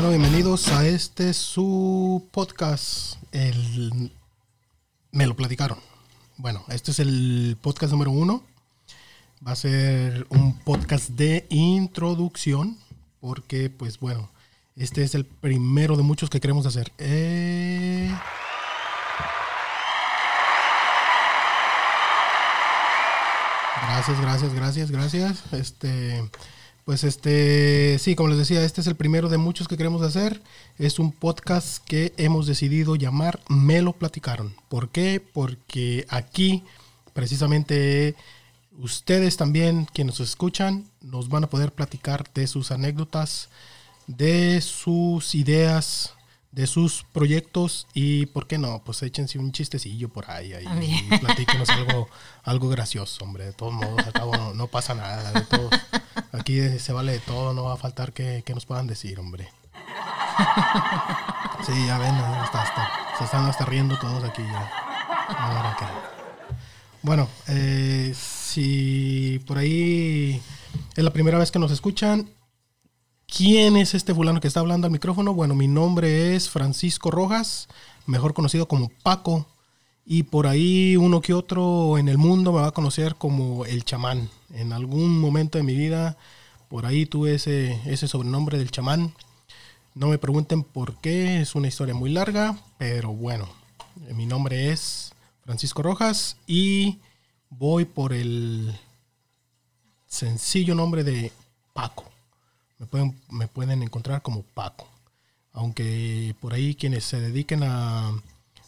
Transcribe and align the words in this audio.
Bueno, 0.00 0.16
bienvenidos 0.16 0.68
a 0.68 0.86
este 0.86 1.34
su 1.34 2.26
podcast, 2.30 3.16
el 3.32 4.10
Me 5.12 5.26
lo 5.26 5.36
platicaron. 5.36 5.76
Bueno, 6.38 6.64
este 6.68 6.92
es 6.92 7.00
el 7.00 7.58
podcast 7.60 7.92
número 7.92 8.10
uno. 8.10 8.42
Va 9.46 9.52
a 9.52 9.56
ser 9.56 10.26
un 10.30 10.58
podcast 10.60 11.10
de 11.10 11.44
introducción, 11.50 12.78
porque 13.20 13.68
pues 13.68 14.00
bueno, 14.00 14.30
este 14.74 15.02
es 15.02 15.14
el 15.14 15.26
primero 15.26 15.98
de 15.98 16.02
muchos 16.02 16.30
que 16.30 16.40
queremos 16.40 16.64
hacer. 16.64 16.90
Eh... 16.96 18.10
Gracias, 23.82 24.18
gracias, 24.18 24.54
gracias, 24.54 24.90
gracias. 24.90 25.52
Este, 25.52 26.24
pues 26.90 27.04
este, 27.04 28.00
sí, 28.00 28.16
como 28.16 28.30
les 28.30 28.38
decía, 28.38 28.64
este 28.64 28.80
es 28.80 28.88
el 28.88 28.96
primero 28.96 29.28
de 29.28 29.38
muchos 29.38 29.68
que 29.68 29.76
queremos 29.76 30.02
hacer. 30.02 30.42
Es 30.76 30.98
un 30.98 31.12
podcast 31.12 31.84
que 31.84 32.12
hemos 32.16 32.48
decidido 32.48 32.96
llamar 32.96 33.38
Me 33.48 33.80
lo 33.80 33.92
platicaron. 33.92 34.56
¿Por 34.68 34.88
qué? 34.88 35.24
Porque 35.32 36.04
aquí, 36.08 36.64
precisamente, 37.12 38.16
ustedes 38.76 39.36
también, 39.36 39.86
quienes 39.94 40.18
nos 40.18 40.30
escuchan, 40.30 40.84
nos 41.00 41.28
van 41.28 41.44
a 41.44 41.46
poder 41.48 41.70
platicar 41.70 42.28
de 42.34 42.48
sus 42.48 42.72
anécdotas, 42.72 43.50
de 44.08 44.60
sus 44.60 45.36
ideas, 45.36 46.14
de 46.50 46.66
sus 46.66 47.04
proyectos 47.12 47.86
y, 47.94 48.26
¿por 48.26 48.48
qué 48.48 48.58
no? 48.58 48.82
Pues 48.84 49.00
échense 49.04 49.38
un 49.38 49.52
chistecillo 49.52 50.08
por 50.08 50.28
ahí, 50.28 50.54
ahí 50.54 50.66
y 51.08 51.18
platíquenos 51.18 51.68
algo, 51.68 52.08
algo 52.42 52.68
gracioso, 52.68 53.22
hombre. 53.22 53.44
De 53.44 53.52
todos 53.52 53.74
modos, 53.74 54.04
acabo 54.08 54.36
no, 54.36 54.54
no 54.54 54.66
pasa 54.66 54.94
nada. 54.96 55.30
De 55.30 55.46
aquí 56.32 56.78
se 56.78 56.92
vale 56.92 57.12
de 57.12 57.18
todo, 57.20 57.54
no 57.54 57.64
va 57.64 57.74
a 57.74 57.76
faltar 57.76 58.12
que, 58.12 58.42
que 58.44 58.54
nos 58.54 58.66
puedan 58.66 58.86
decir, 58.86 59.18
hombre. 59.18 59.48
Sí, 61.66 61.72
ya 61.86 61.98
ven, 61.98 62.14
está, 62.42 62.64
está, 62.64 62.90
se 63.18 63.24
están 63.24 63.44
hasta 63.44 63.66
riendo 63.66 63.98
todos 63.98 64.24
aquí 64.24 64.42
ya. 64.42 64.70
Ahora 65.28 65.76
que... 65.78 65.84
Bueno, 67.02 67.28
eh, 67.48 68.14
si 68.16 69.42
por 69.46 69.58
ahí 69.58 70.40
es 70.96 71.04
la 71.04 71.12
primera 71.12 71.36
vez 71.36 71.50
que 71.50 71.58
nos 71.58 71.70
escuchan, 71.70 72.30
¿Quién 73.36 73.76
es 73.76 73.94
este 73.94 74.12
fulano 74.12 74.40
que 74.40 74.48
está 74.48 74.58
hablando 74.58 74.86
al 74.86 74.90
micrófono? 74.90 75.34
Bueno, 75.34 75.54
mi 75.54 75.68
nombre 75.68 76.34
es 76.34 76.50
Francisco 76.50 77.12
Rojas, 77.12 77.68
mejor 78.04 78.34
conocido 78.34 78.66
como 78.66 78.90
Paco. 79.04 79.46
Y 80.12 80.24
por 80.24 80.48
ahí 80.48 80.96
uno 80.96 81.20
que 81.20 81.32
otro 81.32 81.96
en 81.96 82.08
el 82.08 82.18
mundo 82.18 82.52
me 82.52 82.62
va 82.62 82.66
a 82.66 82.72
conocer 82.72 83.14
como 83.14 83.64
el 83.64 83.84
chamán. 83.84 84.28
En 84.52 84.72
algún 84.72 85.20
momento 85.20 85.56
de 85.56 85.62
mi 85.62 85.76
vida, 85.76 86.16
por 86.68 86.84
ahí 86.84 87.06
tuve 87.06 87.36
ese, 87.36 87.80
ese 87.86 88.08
sobrenombre 88.08 88.58
del 88.58 88.72
chamán. 88.72 89.14
No 89.94 90.08
me 90.08 90.18
pregunten 90.18 90.64
por 90.64 90.96
qué, 90.96 91.40
es 91.40 91.54
una 91.54 91.68
historia 91.68 91.94
muy 91.94 92.10
larga, 92.10 92.58
pero 92.76 93.12
bueno, 93.12 93.48
mi 94.16 94.26
nombre 94.26 94.72
es 94.72 95.12
Francisco 95.44 95.80
Rojas 95.80 96.36
y 96.44 96.98
voy 97.48 97.84
por 97.84 98.12
el 98.12 98.76
sencillo 100.08 100.74
nombre 100.74 101.04
de 101.04 101.30
Paco. 101.72 102.02
Me 102.80 102.86
pueden, 102.86 103.16
me 103.30 103.46
pueden 103.46 103.80
encontrar 103.84 104.22
como 104.22 104.42
Paco. 104.42 104.88
Aunque 105.52 106.34
por 106.40 106.52
ahí 106.52 106.74
quienes 106.74 107.04
se 107.04 107.20
dediquen 107.20 107.62
a, 107.62 108.12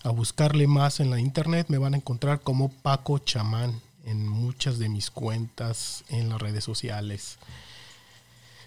a 0.02 0.10
buscarle 0.10 0.66
más 0.66 1.00
en 1.00 1.10
la 1.10 1.20
internet 1.20 1.66
me 1.68 1.78
van 1.78 1.94
a 1.94 1.96
encontrar 1.96 2.40
como 2.40 2.70
Paco 2.70 3.18
Chamán 3.18 3.80
en 4.04 4.26
muchas 4.26 4.78
de 4.78 4.88
mis 4.88 5.10
cuentas 5.10 6.04
en 6.08 6.28
las 6.28 6.40
redes 6.40 6.64
sociales. 6.64 7.38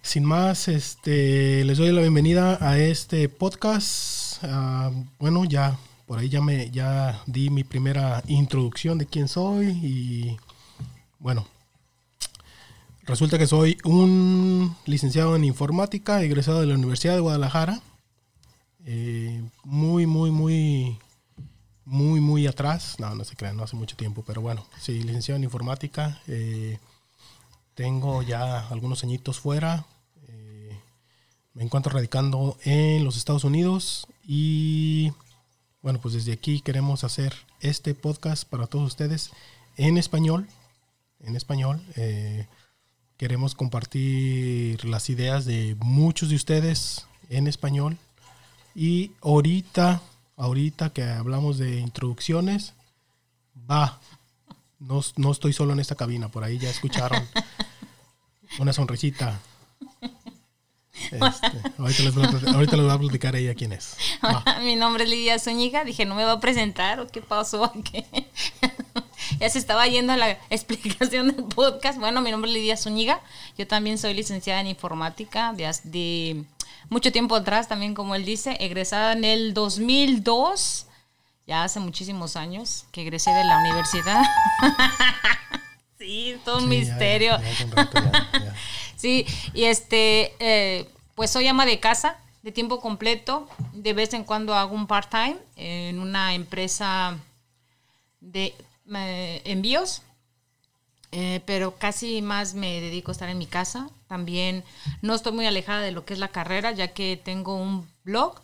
Sin 0.02 0.24
más, 0.24 0.68
este, 0.68 1.64
les 1.66 1.78
doy 1.78 1.92
la 1.92 2.02
bienvenida 2.02 2.58
a 2.62 2.78
este 2.78 3.28
podcast. 3.28 4.44
Uh, 4.44 5.06
bueno, 5.20 5.46
ya 5.46 5.78
por 6.06 6.20
ahí 6.20 6.30
ya 6.30 6.42
me 6.42 6.70
ya 6.70 7.22
di 7.26 7.50
mi 7.50 7.64
primera 7.64 8.24
introducción 8.28 8.98
de 8.98 9.08
quién 9.08 9.28
soy 9.28 9.68
y 9.68 10.38
bueno, 11.20 11.48
resulta 13.04 13.38
que 13.40 13.48
soy 13.48 13.78
un 13.84 14.76
licenciado 14.86 15.36
en 15.36 15.44
informática, 15.44 16.22
egresado 16.22 16.62
de 16.62 16.68
la 16.68 16.76
Universidad 16.76 17.16
de 17.16 17.22
Guadalajara. 17.22 17.82
Eh, 18.86 19.42
muy, 19.64 20.06
muy, 20.06 20.30
muy, 20.30 21.00
muy, 21.86 22.20
muy 22.20 22.48
atrás. 22.48 22.96
No, 23.00 23.14
no 23.16 23.24
se 23.24 23.36
crean, 23.36 23.58
no 23.58 23.64
hace 23.64 23.76
mucho 23.76 23.96
tiempo, 23.96 24.24
pero 24.26 24.42
bueno, 24.42 24.66
sí, 24.80 25.02
licenciado 25.02 25.38
en 25.38 25.44
informática. 25.44 26.22
Eh, 26.28 26.80
tengo 27.76 28.22
ya 28.24 28.68
algunos 28.68 29.04
añitos 29.04 29.40
fuera. 29.40 29.86
Eh, 30.28 30.80
me 31.54 31.64
encuentro 31.64 31.92
radicando 31.92 32.58
en 32.64 33.04
los 33.04 33.18
Estados 33.18 33.44
Unidos 33.44 34.08
y 34.26 35.12
bueno, 35.82 36.02
pues 36.02 36.16
desde 36.16 36.34
aquí 36.34 36.62
queremos 36.62 37.04
hacer 37.04 37.34
este 37.60 37.94
podcast 37.94 38.48
para 38.50 38.66
todos 38.68 38.88
ustedes 38.88 39.32
en 39.78 39.98
español. 39.98 40.48
En 41.24 41.36
español. 41.36 41.82
Eh, 41.96 42.48
queremos 43.18 43.56
compartir 43.56 44.84
las 44.86 45.10
ideas 45.10 45.46
de 45.46 45.76
muchos 45.80 46.30
de 46.30 46.36
ustedes 46.36 47.06
en 47.30 47.48
español. 47.48 47.98
Y 48.74 49.12
ahorita, 49.22 50.02
ahorita 50.38 50.92
que 50.92 51.04
hablamos 51.04 51.58
de 51.58 51.80
introducciones, 51.80 52.74
va. 53.70 54.00
No, 54.80 55.02
no 55.16 55.32
estoy 55.32 55.54
solo 55.54 55.74
en 55.74 55.80
esta 55.80 55.96
cabina, 55.96 56.30
por 56.30 56.44
ahí 56.44 56.58
ya 56.58 56.70
escucharon 56.70 57.24
una 58.60 58.74
sonrisita. 58.74 59.40
Este, 61.12 61.22
ahorita, 61.78 62.04
les 62.04 62.16
voy 62.16 62.24
a, 62.24 62.54
ahorita, 62.54 62.78
les 62.78 62.86
voy 62.86 62.94
a, 62.94 62.98
platicar 62.98 63.36
ella 63.36 63.54
quién 63.54 63.74
es. 63.74 63.98
Mi 64.62 64.76
nombre 64.76 65.04
es 65.04 65.10
Lidia 65.10 65.38
Zúñiga. 65.38 65.84
Dije, 65.84 66.06
¿no 66.06 66.16
me 66.16 66.24
va 66.24 66.32
a 66.32 66.40
presentar 66.40 67.02
o 67.02 67.08
qué 67.08 67.22
pasó? 67.22 67.72
¿Qué? 67.92 68.06
ya 69.40 69.50
se 69.50 69.60
estaba 69.60 69.86
yendo 69.88 70.16
la 70.16 70.32
explicación 70.50 71.36
del 71.36 71.44
podcast. 71.46 72.00
Bueno, 72.00 72.22
mi 72.22 72.32
nombre 72.32 72.50
es 72.50 72.56
Lidia 72.56 72.78
Zúñiga. 72.78 73.22
Yo 73.58 73.68
también 73.68 73.98
soy 73.98 74.14
licenciada 74.14 74.62
en 74.62 74.68
informática 74.68 75.52
de, 75.54 75.70
de 75.84 76.46
mucho 76.90 77.12
tiempo 77.12 77.36
atrás, 77.36 77.68
también 77.68 77.94
como 77.94 78.16
él 78.16 78.26
dice, 78.26 78.58
egresada 78.60 79.14
en 79.14 79.24
el 79.24 79.54
2002. 79.54 80.88
Ya 81.48 81.64
hace 81.64 81.80
muchísimos 81.80 82.36
años 82.36 82.86
que 82.92 83.02
egresé 83.02 83.32
de 83.32 83.44
la 83.44 83.60
universidad. 83.60 84.24
sí, 86.00 86.38
todo 86.44 86.58
un 86.58 86.64
sí, 86.64 86.68
misterio. 86.68 87.40
Ya, 87.40 87.52
ya, 87.52 87.66
un 87.66 87.72
rato, 87.72 88.02
sí, 88.96 89.26
y 89.54 89.66
este, 89.66 90.34
eh, 90.40 90.90
pues 91.14 91.32
soy 91.32 91.48
ama 91.48 91.66
de 91.66 91.80
casa 91.80 92.18
de 92.46 92.52
tiempo 92.52 92.80
completo. 92.80 93.50
De 93.74 93.94
vez 93.94 94.14
en 94.14 94.24
cuando 94.24 94.54
hago 94.54 94.76
un 94.76 94.86
part-time 94.86 95.38
en 95.56 96.00
una 96.00 96.36
empresa 96.36 97.18
de 98.22 98.54
eh, 98.94 99.42
envíos, 99.46 100.04
eh, 101.12 101.42
pero 101.46 101.76
casi 101.78 102.22
más 102.22 102.54
me 102.54 102.82
dedico 102.82 103.10
a 103.10 103.14
estar 103.14 103.30
en 103.30 103.40
mi 103.40 103.48
casa. 103.48 103.90
También 104.08 104.64
no 105.02 105.16
estoy 105.16 105.34
muy 105.34 105.46
alejada 105.46 105.82
de 105.82 105.92
lo 105.92 106.06
que 106.06 106.14
es 106.14 106.20
la 106.20 106.28
carrera, 106.28 106.72
ya 106.72 106.90
que 106.90 107.20
tengo 107.24 107.56
un 107.56 107.88
blog 108.04 108.42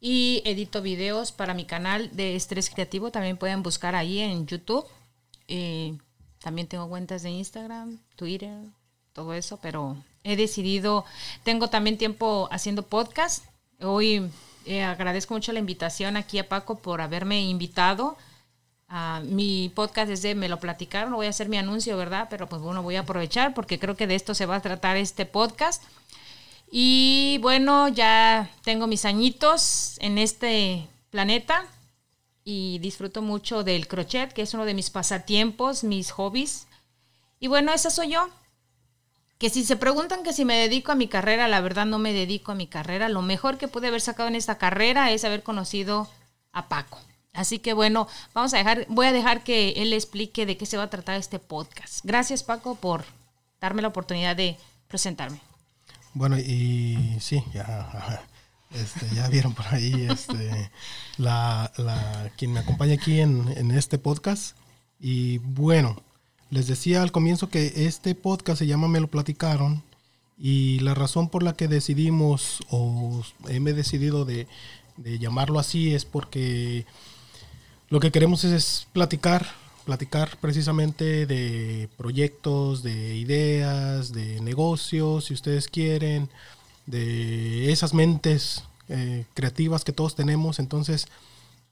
y 0.00 0.42
edito 0.46 0.80
videos 0.80 1.32
para 1.32 1.54
mi 1.54 1.66
canal 1.66 2.14
de 2.16 2.34
estrés 2.34 2.70
creativo. 2.70 3.10
También 3.10 3.36
pueden 3.36 3.62
buscar 3.62 3.94
ahí 3.94 4.20
en 4.20 4.46
YouTube. 4.46 4.86
Eh, 5.48 5.96
también 6.38 6.68
tengo 6.68 6.88
cuentas 6.88 7.22
de 7.22 7.30
Instagram, 7.30 7.98
Twitter, 8.16 8.56
todo 9.12 9.34
eso, 9.34 9.58
pero 9.60 9.96
he 10.24 10.36
decidido, 10.36 11.04
tengo 11.44 11.68
también 11.68 11.98
tiempo 11.98 12.48
haciendo 12.50 12.82
podcast. 12.82 13.44
Hoy 13.80 14.30
eh, 14.64 14.82
agradezco 14.82 15.34
mucho 15.34 15.52
la 15.52 15.58
invitación 15.58 16.16
aquí 16.16 16.38
a 16.38 16.48
Paco 16.48 16.78
por 16.78 17.00
haberme 17.00 17.42
invitado. 17.42 18.16
Uh, 18.90 19.24
mi 19.24 19.70
podcast 19.72 20.10
es 20.10 20.20
de 20.22 20.34
Me 20.34 20.48
lo 20.48 20.58
platicaron, 20.58 21.12
voy 21.12 21.26
a 21.26 21.30
hacer 21.30 21.48
mi 21.48 21.56
anuncio, 21.56 21.96
¿verdad? 21.96 22.26
Pero 22.28 22.48
pues 22.48 22.60
bueno, 22.60 22.82
voy 22.82 22.96
a 22.96 23.00
aprovechar 23.00 23.54
porque 23.54 23.78
creo 23.78 23.96
que 23.96 24.08
de 24.08 24.16
esto 24.16 24.34
se 24.34 24.46
va 24.46 24.56
a 24.56 24.62
tratar 24.62 24.96
este 24.96 25.26
podcast. 25.26 25.82
Y 26.72 27.38
bueno, 27.40 27.88
ya 27.88 28.50
tengo 28.62 28.88
mis 28.88 29.04
añitos 29.04 29.96
en 30.00 30.18
este 30.18 30.88
planeta 31.10 31.66
y 32.44 32.80
disfruto 32.80 33.22
mucho 33.22 33.62
del 33.62 33.86
crochet, 33.86 34.32
que 34.32 34.42
es 34.42 34.54
uno 34.54 34.64
de 34.64 34.74
mis 34.74 34.90
pasatiempos, 34.90 35.84
mis 35.84 36.10
hobbies. 36.10 36.66
Y 37.38 37.46
bueno, 37.46 37.72
esa 37.72 37.90
soy 37.90 38.10
yo. 38.10 38.28
Que 39.38 39.50
si 39.50 39.64
se 39.64 39.76
preguntan 39.76 40.22
que 40.22 40.32
si 40.32 40.44
me 40.44 40.56
dedico 40.56 40.92
a 40.92 40.96
mi 40.96 41.06
carrera, 41.06 41.48
la 41.48 41.60
verdad 41.60 41.86
no 41.86 41.98
me 41.98 42.12
dedico 42.12 42.52
a 42.52 42.56
mi 42.56 42.66
carrera. 42.66 43.08
Lo 43.08 43.22
mejor 43.22 43.56
que 43.56 43.68
pude 43.68 43.86
haber 43.86 44.00
sacado 44.00 44.28
en 44.28 44.34
esta 44.34 44.58
carrera 44.58 45.12
es 45.12 45.24
haber 45.24 45.42
conocido 45.42 46.08
a 46.52 46.68
Paco. 46.68 46.98
Así 47.32 47.58
que 47.58 47.72
bueno, 47.72 48.08
vamos 48.34 48.54
a 48.54 48.58
dejar, 48.58 48.86
voy 48.88 49.06
a 49.06 49.12
dejar 49.12 49.44
que 49.44 49.70
él 49.76 49.92
explique 49.92 50.46
de 50.46 50.56
qué 50.56 50.66
se 50.66 50.76
va 50.76 50.84
a 50.84 50.90
tratar 50.90 51.16
este 51.16 51.38
podcast. 51.38 52.04
Gracias 52.04 52.42
Paco 52.42 52.74
por 52.74 53.04
darme 53.60 53.82
la 53.82 53.88
oportunidad 53.88 54.36
de 54.36 54.56
presentarme. 54.88 55.40
Bueno, 56.12 56.38
y 56.38 57.16
sí, 57.20 57.42
ya, 57.54 58.24
este, 58.72 59.14
ya 59.14 59.28
vieron 59.28 59.54
por 59.54 59.66
ahí 59.68 60.08
este, 60.10 60.70
la, 61.18 61.72
la, 61.76 62.30
quien 62.36 62.52
me 62.52 62.60
acompaña 62.60 62.94
aquí 62.94 63.20
en, 63.20 63.52
en 63.56 63.70
este 63.70 63.98
podcast. 63.98 64.56
Y 64.98 65.38
bueno, 65.38 66.02
les 66.50 66.66
decía 66.66 67.02
al 67.02 67.12
comienzo 67.12 67.48
que 67.48 67.86
este 67.86 68.14
podcast 68.14 68.58
se 68.58 68.66
llama 68.66 68.88
Me 68.88 69.00
lo 69.00 69.06
platicaron 69.06 69.82
Y 70.36 70.80
la 70.80 70.94
razón 70.94 71.28
por 71.28 71.42
la 71.42 71.54
que 71.54 71.68
decidimos, 71.68 72.60
o 72.70 73.22
he 73.48 73.60
decidido 73.60 74.24
de, 74.24 74.48
de 74.96 75.18
llamarlo 75.18 75.58
así, 75.60 75.94
es 75.94 76.04
porque 76.04 76.86
lo 77.90 77.98
que 77.98 78.12
queremos 78.12 78.44
es, 78.44 78.86
platicar, 78.92 79.46
platicar 79.84 80.38
precisamente 80.40 81.26
de 81.26 81.88
proyectos, 81.96 82.84
de 82.84 83.16
ideas, 83.16 84.12
de 84.12 84.40
negocios, 84.40 85.26
si 85.26 85.34
ustedes 85.34 85.66
quieren, 85.66 86.30
de 86.86 87.72
esas 87.72 87.92
mentes 87.92 88.62
eh, 88.88 89.26
creativas 89.34 89.84
que 89.84 89.92
todos 89.92 90.14
tenemos. 90.14 90.60
Entonces, 90.60 91.08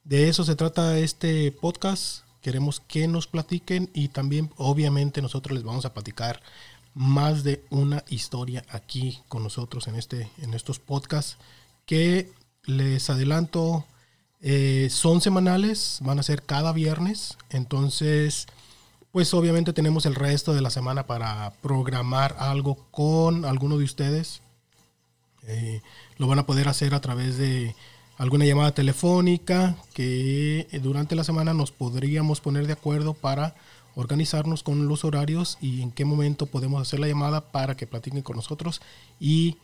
de 0.02 0.28
eso 0.28 0.42
se 0.42 0.56
trata 0.56 0.98
este 0.98 1.52
podcast. 1.52 2.24
Queremos 2.42 2.80
que 2.80 3.06
nos 3.06 3.28
platiquen 3.28 3.88
y 3.94 4.08
también, 4.08 4.50
obviamente, 4.56 5.22
nosotros 5.22 5.54
les 5.54 5.64
vamos 5.64 5.84
a 5.84 5.94
platicar 5.94 6.42
más 6.94 7.44
de 7.44 7.64
una 7.70 8.02
historia 8.08 8.64
aquí 8.70 9.20
con 9.28 9.44
nosotros 9.44 9.86
en, 9.86 9.94
este, 9.94 10.28
en 10.38 10.52
estos 10.54 10.80
podcasts 10.80 11.36
que 11.86 12.32
les 12.64 13.08
adelanto 13.08 13.84
eh, 14.40 14.88
son 14.90 15.20
semanales, 15.20 15.98
van 16.02 16.18
a 16.18 16.22
ser 16.22 16.42
cada 16.42 16.72
viernes, 16.72 17.36
entonces 17.50 18.46
pues 19.10 19.32
obviamente 19.34 19.72
tenemos 19.72 20.06
el 20.06 20.14
resto 20.14 20.54
de 20.54 20.60
la 20.60 20.70
semana 20.70 21.06
para 21.06 21.52
programar 21.62 22.36
algo 22.38 22.76
con 22.90 23.44
alguno 23.44 23.78
de 23.78 23.84
ustedes. 23.84 24.42
Eh, 25.46 25.80
lo 26.18 26.26
van 26.26 26.38
a 26.38 26.46
poder 26.46 26.68
hacer 26.68 26.94
a 26.94 27.00
través 27.00 27.38
de 27.38 27.74
alguna 28.18 28.44
llamada 28.44 28.74
telefónica 28.74 29.76
que 29.94 30.68
durante 30.82 31.16
la 31.16 31.24
semana 31.24 31.54
nos 31.54 31.72
podríamos 31.72 32.40
poner 32.40 32.66
de 32.66 32.74
acuerdo 32.74 33.14
para 33.14 33.54
organizarnos 33.94 34.62
con 34.62 34.86
los 34.86 35.04
horarios 35.04 35.58
y 35.60 35.82
en 35.82 35.90
qué 35.90 36.04
momento 36.04 36.46
podemos 36.46 36.80
hacer 36.82 37.00
la 37.00 37.08
llamada 37.08 37.50
para 37.50 37.76
que 37.76 37.86
platiquen 37.86 38.22
con 38.22 38.36
nosotros 38.36 38.80
y 39.18 39.56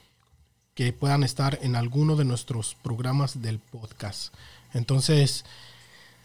que 0.74 0.92
puedan 0.92 1.22
estar 1.22 1.58
en 1.62 1.76
alguno 1.76 2.16
de 2.16 2.24
nuestros 2.24 2.76
programas 2.82 3.42
del 3.42 3.60
podcast. 3.60 4.34
Entonces, 4.74 5.44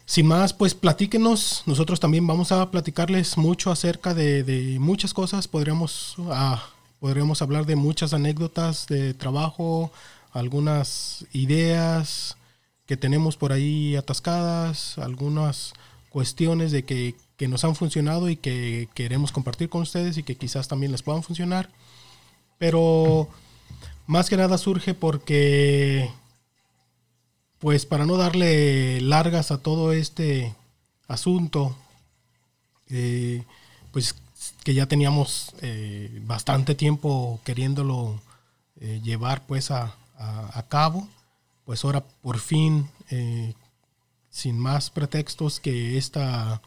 sin 0.04 0.26
más, 0.26 0.52
pues 0.52 0.74
platíquenos. 0.74 1.62
Nosotros 1.66 2.00
también 2.00 2.26
vamos 2.26 2.52
a 2.52 2.70
platicarles 2.70 3.38
mucho 3.38 3.70
acerca 3.70 4.12
de, 4.12 4.76
muchas 4.80 5.14
cosas. 5.14 5.48
Podríamos, 5.48 6.16
ah, 6.28 6.62
podríamos 6.98 7.40
hablar 7.40 7.64
de 7.64 7.76
muchas 7.76 8.12
anécdotas 8.12 8.86
de 8.86 9.14
trabajo, 9.14 9.92
algunas 10.32 11.24
ideas 11.32 12.36
que 12.86 12.96
tenemos 12.96 13.36
por 13.36 13.52
ahí 13.52 13.96
atascadas, 13.96 14.98
algunas 14.98 15.72
cuestiones 16.10 16.72
de 16.72 16.84
que 16.84 17.14
que 17.40 17.48
nos 17.48 17.64
han 17.64 17.74
funcionado 17.74 18.28
y 18.28 18.36
que 18.36 18.90
queremos 18.92 19.32
compartir 19.32 19.70
con 19.70 19.80
ustedes 19.80 20.18
y 20.18 20.22
que 20.22 20.36
quizás 20.36 20.68
también 20.68 20.92
les 20.92 21.00
puedan 21.00 21.22
funcionar. 21.22 21.70
Pero 22.58 23.30
más 24.06 24.28
que 24.28 24.36
nada 24.36 24.58
surge 24.58 24.92
porque, 24.92 26.10
pues 27.60 27.86
para 27.86 28.06
no 28.06 28.16
darle 28.16 29.00
largas 29.02 29.50
a 29.50 29.58
todo 29.58 29.92
este 29.92 30.54
asunto, 31.06 31.76
eh, 32.88 33.44
pues 33.92 34.16
que 34.64 34.74
ya 34.74 34.86
teníamos 34.86 35.52
eh, 35.60 36.20
bastante 36.24 36.74
tiempo 36.74 37.38
queriéndolo 37.44 38.18
eh, 38.80 39.00
llevar 39.04 39.46
pues 39.46 39.70
a, 39.70 39.94
a, 40.18 40.64
cabo, 40.68 41.06
pues 41.64 41.84
ahora 41.84 42.02
por 42.22 42.38
fin, 42.38 42.88
sin 44.30 44.58
más 44.58 44.90
pretextos 44.90 45.60
que 45.60 45.96
esta 45.96 46.60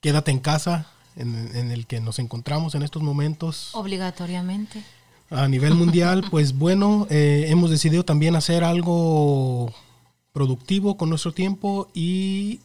quédate 0.00 0.30
en 0.30 0.38
casa, 0.38 0.90
en, 1.16 1.70
el 1.70 1.86
que 1.86 2.00
nos 2.00 2.18
encontramos 2.18 2.74
en 2.74 2.82
estos 2.82 3.02
momentos. 3.02 3.70
Obligatoriamente. 3.74 4.82
A 5.30 5.48
nivel 5.48 5.74
mundial, 5.74 6.24
pues 6.30 6.56
bueno, 6.56 7.06
eh, 7.10 7.46
hemos 7.48 7.70
decidido 7.70 8.04
también 8.04 8.36
hacer 8.36 8.62
algo 8.62 9.74
productivo 10.32 10.96
con 10.96 11.10
nuestro 11.10 11.32
tiempo 11.32 11.88
y 11.94 12.60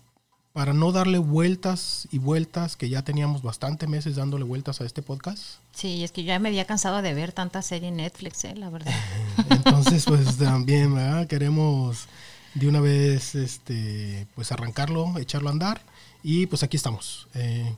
para 0.54 0.74
no 0.74 0.92
darle 0.92 1.18
vueltas 1.18 2.08
y 2.12 2.18
vueltas, 2.18 2.76
que 2.76 2.90
ya 2.90 3.02
teníamos 3.04 3.42
bastante 3.42 3.88
meses 3.88 4.18
dándole 4.18 4.44
vueltas 4.44 4.82
a 4.82 4.86
este 4.86 5.02
podcast. 5.02 5.60
Sí, 5.74 6.04
es 6.04 6.12
que 6.12 6.24
ya 6.24 6.38
me 6.40 6.50
había 6.50 6.66
cansado 6.66 7.02
de 7.02 7.14
ver 7.14 7.32
tanta 7.32 7.62
serie 7.62 7.88
en 7.88 7.98
Netflix, 7.98 8.44
eh, 8.44 8.56
la 8.56 8.70
verdad. 8.70 8.94
Entonces, 9.50 10.06
pues 10.06 10.38
también, 10.38 10.94
¿verdad? 10.94 11.28
Queremos 11.28 12.08
de 12.54 12.68
una 12.68 12.82
vez 12.82 13.36
este, 13.36 14.28
pues 14.36 14.52
arrancarlo, 14.52 15.18
echarlo 15.18 15.50
a 15.50 15.54
andar. 15.54 15.82
Y 16.22 16.48
pues 16.48 16.64
aquí 16.64 16.78
estamos. 16.78 17.28
Eh, 17.34 17.74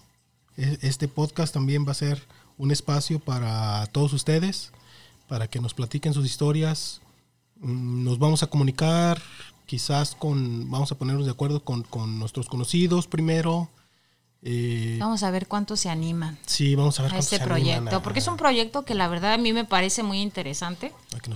e-, 0.58 0.80
este 0.82 1.08
podcast 1.08 1.54
también 1.54 1.86
va 1.88 1.92
a 1.92 1.96
ser 1.96 2.24
un 2.58 2.72
espacio 2.72 3.20
para 3.20 3.86
todos 3.88 4.14
ustedes, 4.14 4.72
para 5.28 5.48
que 5.48 5.60
nos 5.60 5.74
platiquen 5.74 6.14
sus 6.14 6.26
historias. 6.26 7.02
Mm, 7.60 8.04
nos 8.04 8.20
vamos 8.20 8.44
a 8.44 8.48
comunicar 8.48 9.22
quizás 9.66 10.16
con, 10.16 10.70
vamos 10.70 10.92
a 10.92 10.96
ponernos 10.96 11.26
de 11.26 11.32
acuerdo 11.32 11.64
con, 11.64 11.84
con 11.84 12.20
nuestros 12.20 12.48
conocidos 12.48 13.08
primero, 13.08 13.70
eh, 14.46 14.98
vamos 15.00 15.24
a 15.24 15.32
ver 15.32 15.48
cuántos 15.48 15.80
se 15.80 15.90
animan. 15.90 16.38
Sí, 16.46 16.76
vamos 16.76 17.00
a 17.00 17.04
ver 17.04 17.14
a 17.14 17.18
este 17.18 17.40
proyecto, 17.40 18.02
porque 18.02 18.20
es 18.20 18.28
un 18.28 18.36
proyecto 18.36 18.84
que 18.84 18.94
la 18.94 19.08
verdad 19.08 19.34
a 19.34 19.38
mí 19.38 19.54
me 19.54 19.64
parece 19.64 20.04
muy 20.04 20.22
interesante 20.22 20.92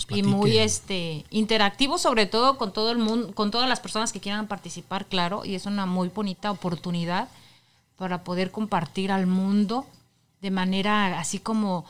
y 0.10 0.24
muy 0.24 0.58
este 0.58 1.26
interactivo, 1.30 1.98
sobre 1.98 2.26
todo 2.26 2.58
con 2.58 2.74
todo 2.74 2.92
el 2.92 2.98
mundo, 2.98 3.34
con 3.34 3.50
todas 3.50 3.70
las 3.70 3.80
personas 3.80 4.12
que 4.12 4.20
quieran 4.20 4.48
participar, 4.48 5.06
claro, 5.06 5.46
y 5.46 5.56
es 5.56 5.66
una 5.66 5.86
muy 5.86 6.10
bonita 6.10 6.52
oportunidad 6.52 7.30
para 7.96 8.26
poder 8.26 8.52
compartir 8.52 9.14
al 9.14 9.26
mundo 9.26 9.86
de 10.42 10.52
manera 10.52 11.20
así 11.20 11.40
como, 11.40 11.86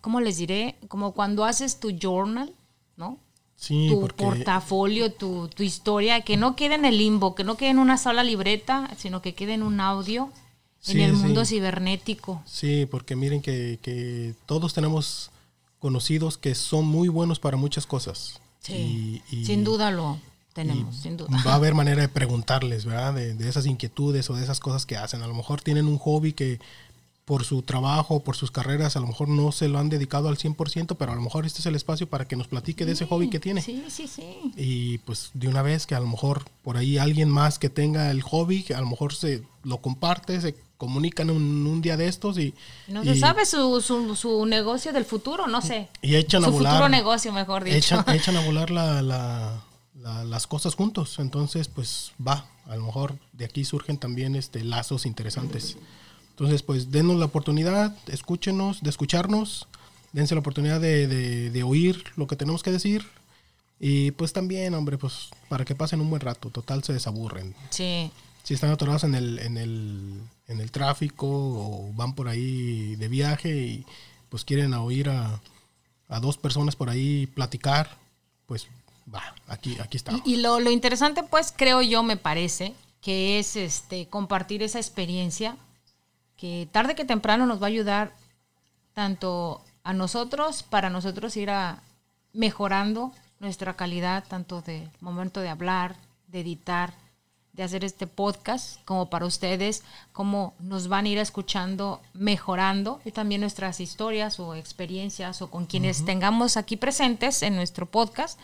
¿cómo 0.00 0.20
les 0.20 0.38
diré? 0.38 0.76
Como 0.88 1.12
cuando 1.12 1.44
haces 1.44 1.80
tu 1.80 1.90
journal, 1.90 2.52
¿no? 2.96 3.18
Sí, 3.56 3.88
tu 3.88 4.06
portafolio, 4.08 5.12
tu, 5.12 5.48
tu 5.48 5.62
historia, 5.62 6.20
que 6.20 6.36
no 6.36 6.56
quede 6.56 6.74
en 6.74 6.84
el 6.84 6.98
limbo, 6.98 7.34
que 7.34 7.44
no 7.44 7.56
quede 7.56 7.70
en 7.70 7.78
una 7.78 7.96
sola 7.96 8.22
libreta, 8.22 8.90
sino 8.98 9.22
que 9.22 9.34
quede 9.34 9.54
en 9.54 9.62
un 9.62 9.80
audio 9.80 10.30
en 10.88 11.00
el 11.00 11.12
mundo 11.14 11.44
cibernético. 11.44 12.42
Sí, 12.46 12.86
porque 12.86 13.16
miren 13.16 13.42
que, 13.42 14.34
todos 14.46 14.74
tenemos 14.74 15.30
conocidos 15.78 16.38
que 16.38 16.54
son 16.54 16.86
muy 16.86 17.08
buenos 17.08 17.38
para 17.38 17.56
muchas 17.56 17.86
cosas. 17.86 18.40
Sí, 18.60 19.22
sin 19.44 19.64
duda 19.64 19.90
lo 19.90 20.18
tenemos, 20.52 20.96
sin 20.96 21.16
duda. 21.16 21.30
Va 21.46 21.52
a 21.52 21.56
haber 21.56 21.74
manera 21.74 22.02
de 22.02 22.08
preguntarles, 22.08 22.84
¿verdad? 22.84 23.14
De, 23.14 23.34
de, 23.34 23.48
esas 23.48 23.66
inquietudes 23.66 24.28
o 24.30 24.34
de 24.34 24.42
esas 24.42 24.58
cosas 24.58 24.86
que 24.86 24.96
hacen. 24.96 25.22
A 25.22 25.26
lo 25.26 25.34
mejor 25.34 25.60
tienen 25.60 25.86
un 25.86 25.98
hobby 25.98 26.32
que 26.32 26.58
por 27.26 27.42
su 27.44 27.62
trabajo, 27.62 28.20
por 28.20 28.36
sus 28.36 28.52
carreras, 28.52 28.96
a 28.96 29.00
lo 29.00 29.08
mejor 29.08 29.28
no 29.28 29.50
se 29.50 29.66
lo 29.66 29.80
han 29.80 29.88
dedicado 29.88 30.28
al 30.28 30.38
100%, 30.38 30.96
pero 30.96 31.10
a 31.10 31.16
lo 31.16 31.20
mejor 31.20 31.44
este 31.44 31.58
es 31.58 31.66
el 31.66 31.74
espacio 31.74 32.08
para 32.08 32.28
que 32.28 32.36
nos 32.36 32.46
platique 32.46 32.86
de 32.86 32.92
ese 32.92 33.04
hobby 33.04 33.28
que 33.28 33.40
tiene. 33.40 33.62
Sí, 33.62 33.84
sí, 33.88 34.06
sí. 34.06 34.52
Y 34.56 34.98
pues 34.98 35.30
de 35.34 35.48
una 35.48 35.60
vez 35.60 35.88
que 35.88 35.96
a 35.96 36.00
lo 36.00 36.06
mejor 36.06 36.44
por 36.62 36.76
ahí 36.76 36.98
alguien 36.98 37.28
más 37.28 37.58
que 37.58 37.68
tenga 37.68 38.12
el 38.12 38.22
hobby, 38.22 38.62
que 38.62 38.74
a 38.74 38.80
lo 38.80 38.86
mejor 38.86 39.12
se 39.12 39.42
lo 39.64 39.78
comparte, 39.78 40.40
se 40.40 40.54
comunican 40.78 41.30
un, 41.30 41.66
un 41.66 41.82
día 41.82 41.96
de 41.96 42.06
estos 42.06 42.38
y... 42.38 42.54
No 42.86 43.02
se 43.02 43.16
sabe 43.16 43.44
su, 43.44 43.80
su, 43.80 44.46
negocio 44.46 44.92
del 44.92 45.04
futuro, 45.04 45.48
no 45.48 45.62
sé. 45.62 45.88
Y 46.02 46.14
echan 46.14 46.44
a 46.44 46.48
volar... 46.48 46.74
Su 46.74 46.76
futuro 46.76 46.88
negocio, 46.88 47.32
mejor 47.32 47.64
dicho. 47.64 47.76
Echan, 47.76 48.04
echan 48.14 48.36
a 48.36 48.44
volar 48.44 48.70
la, 48.70 49.02
la, 49.02 49.64
las 50.24 50.46
cosas 50.46 50.76
juntos. 50.76 51.18
Entonces, 51.18 51.66
pues 51.66 52.12
va. 52.24 52.46
A 52.66 52.76
lo 52.76 52.84
mejor 52.84 53.18
de 53.32 53.46
aquí 53.46 53.64
surgen 53.64 53.98
también 53.98 54.36
este 54.36 54.62
lazos 54.62 55.06
interesantes. 55.06 55.76
Entonces, 56.36 56.62
pues 56.62 56.90
denos 56.90 57.16
la 57.16 57.24
oportunidad, 57.24 57.96
escúchenos, 58.08 58.82
de 58.82 58.90
escucharnos, 58.90 59.68
dense 60.12 60.34
la 60.34 60.40
oportunidad 60.40 60.82
de, 60.82 61.62
oír 61.64 62.04
lo 62.16 62.26
que 62.26 62.36
tenemos 62.36 62.62
que 62.62 62.70
decir. 62.70 63.06
Y 63.80 64.10
pues 64.10 64.34
también, 64.34 64.74
hombre, 64.74 64.98
pues 64.98 65.30
para 65.48 65.64
que 65.64 65.74
pasen 65.74 66.02
un 66.02 66.10
buen 66.10 66.20
rato, 66.20 66.50
total 66.50 66.84
se 66.84 66.92
desaburren. 66.92 67.54
Sí. 67.70 68.10
Si 68.42 68.52
están 68.52 68.70
atorados 68.70 69.04
en 69.04 69.14
el, 69.14 69.38
en 69.38 69.56
el, 69.56 70.20
en 70.46 70.60
el 70.60 70.70
tráfico 70.70 71.26
o 71.26 71.90
van 71.94 72.14
por 72.14 72.28
ahí 72.28 72.96
de 72.96 73.08
viaje 73.08 73.56
y 73.56 73.86
pues 74.28 74.44
quieren 74.44 74.74
oír 74.74 75.08
a, 75.08 75.40
a 76.08 76.20
dos 76.20 76.36
personas 76.36 76.76
por 76.76 76.90
ahí 76.90 77.28
platicar, 77.28 77.96
pues 78.44 78.66
va, 79.12 79.34
aquí, 79.48 79.78
aquí 79.80 79.96
está. 79.96 80.20
Y, 80.26 80.36
lo, 80.36 80.60
lo, 80.60 80.70
interesante, 80.70 81.22
pues, 81.22 81.50
creo 81.56 81.80
yo, 81.80 82.02
me 82.02 82.18
parece, 82.18 82.74
que 83.00 83.38
es 83.38 83.56
este 83.56 84.06
compartir 84.08 84.62
esa 84.62 84.78
experiencia 84.78 85.56
que 86.36 86.68
tarde 86.70 86.94
que 86.94 87.04
temprano 87.04 87.46
nos 87.46 87.60
va 87.60 87.66
a 87.66 87.68
ayudar 87.68 88.12
tanto 88.94 89.62
a 89.84 89.92
nosotros, 89.92 90.62
para 90.62 90.90
nosotros 90.90 91.36
ir 91.36 91.50
a 91.50 91.82
mejorando 92.32 93.12
nuestra 93.40 93.74
calidad, 93.74 94.24
tanto 94.26 94.62
de 94.62 94.88
momento 95.00 95.40
de 95.40 95.48
hablar, 95.48 95.96
de 96.28 96.40
editar, 96.40 96.94
de 97.52 97.62
hacer 97.62 97.84
este 97.84 98.06
podcast, 98.06 98.82
como 98.84 99.08
para 99.08 99.24
ustedes, 99.24 99.82
cómo 100.12 100.54
nos 100.58 100.88
van 100.88 101.06
a 101.06 101.08
ir 101.08 101.18
escuchando, 101.18 102.02
mejorando, 102.12 103.00
y 103.04 103.12
también 103.12 103.40
nuestras 103.40 103.80
historias 103.80 104.38
o 104.38 104.54
experiencias, 104.54 105.40
o 105.40 105.50
con 105.50 105.64
quienes 105.64 106.04
tengamos 106.04 106.58
aquí 106.58 106.76
presentes 106.76 107.42
en 107.42 107.56
nuestro 107.56 107.86
podcast, 107.86 108.38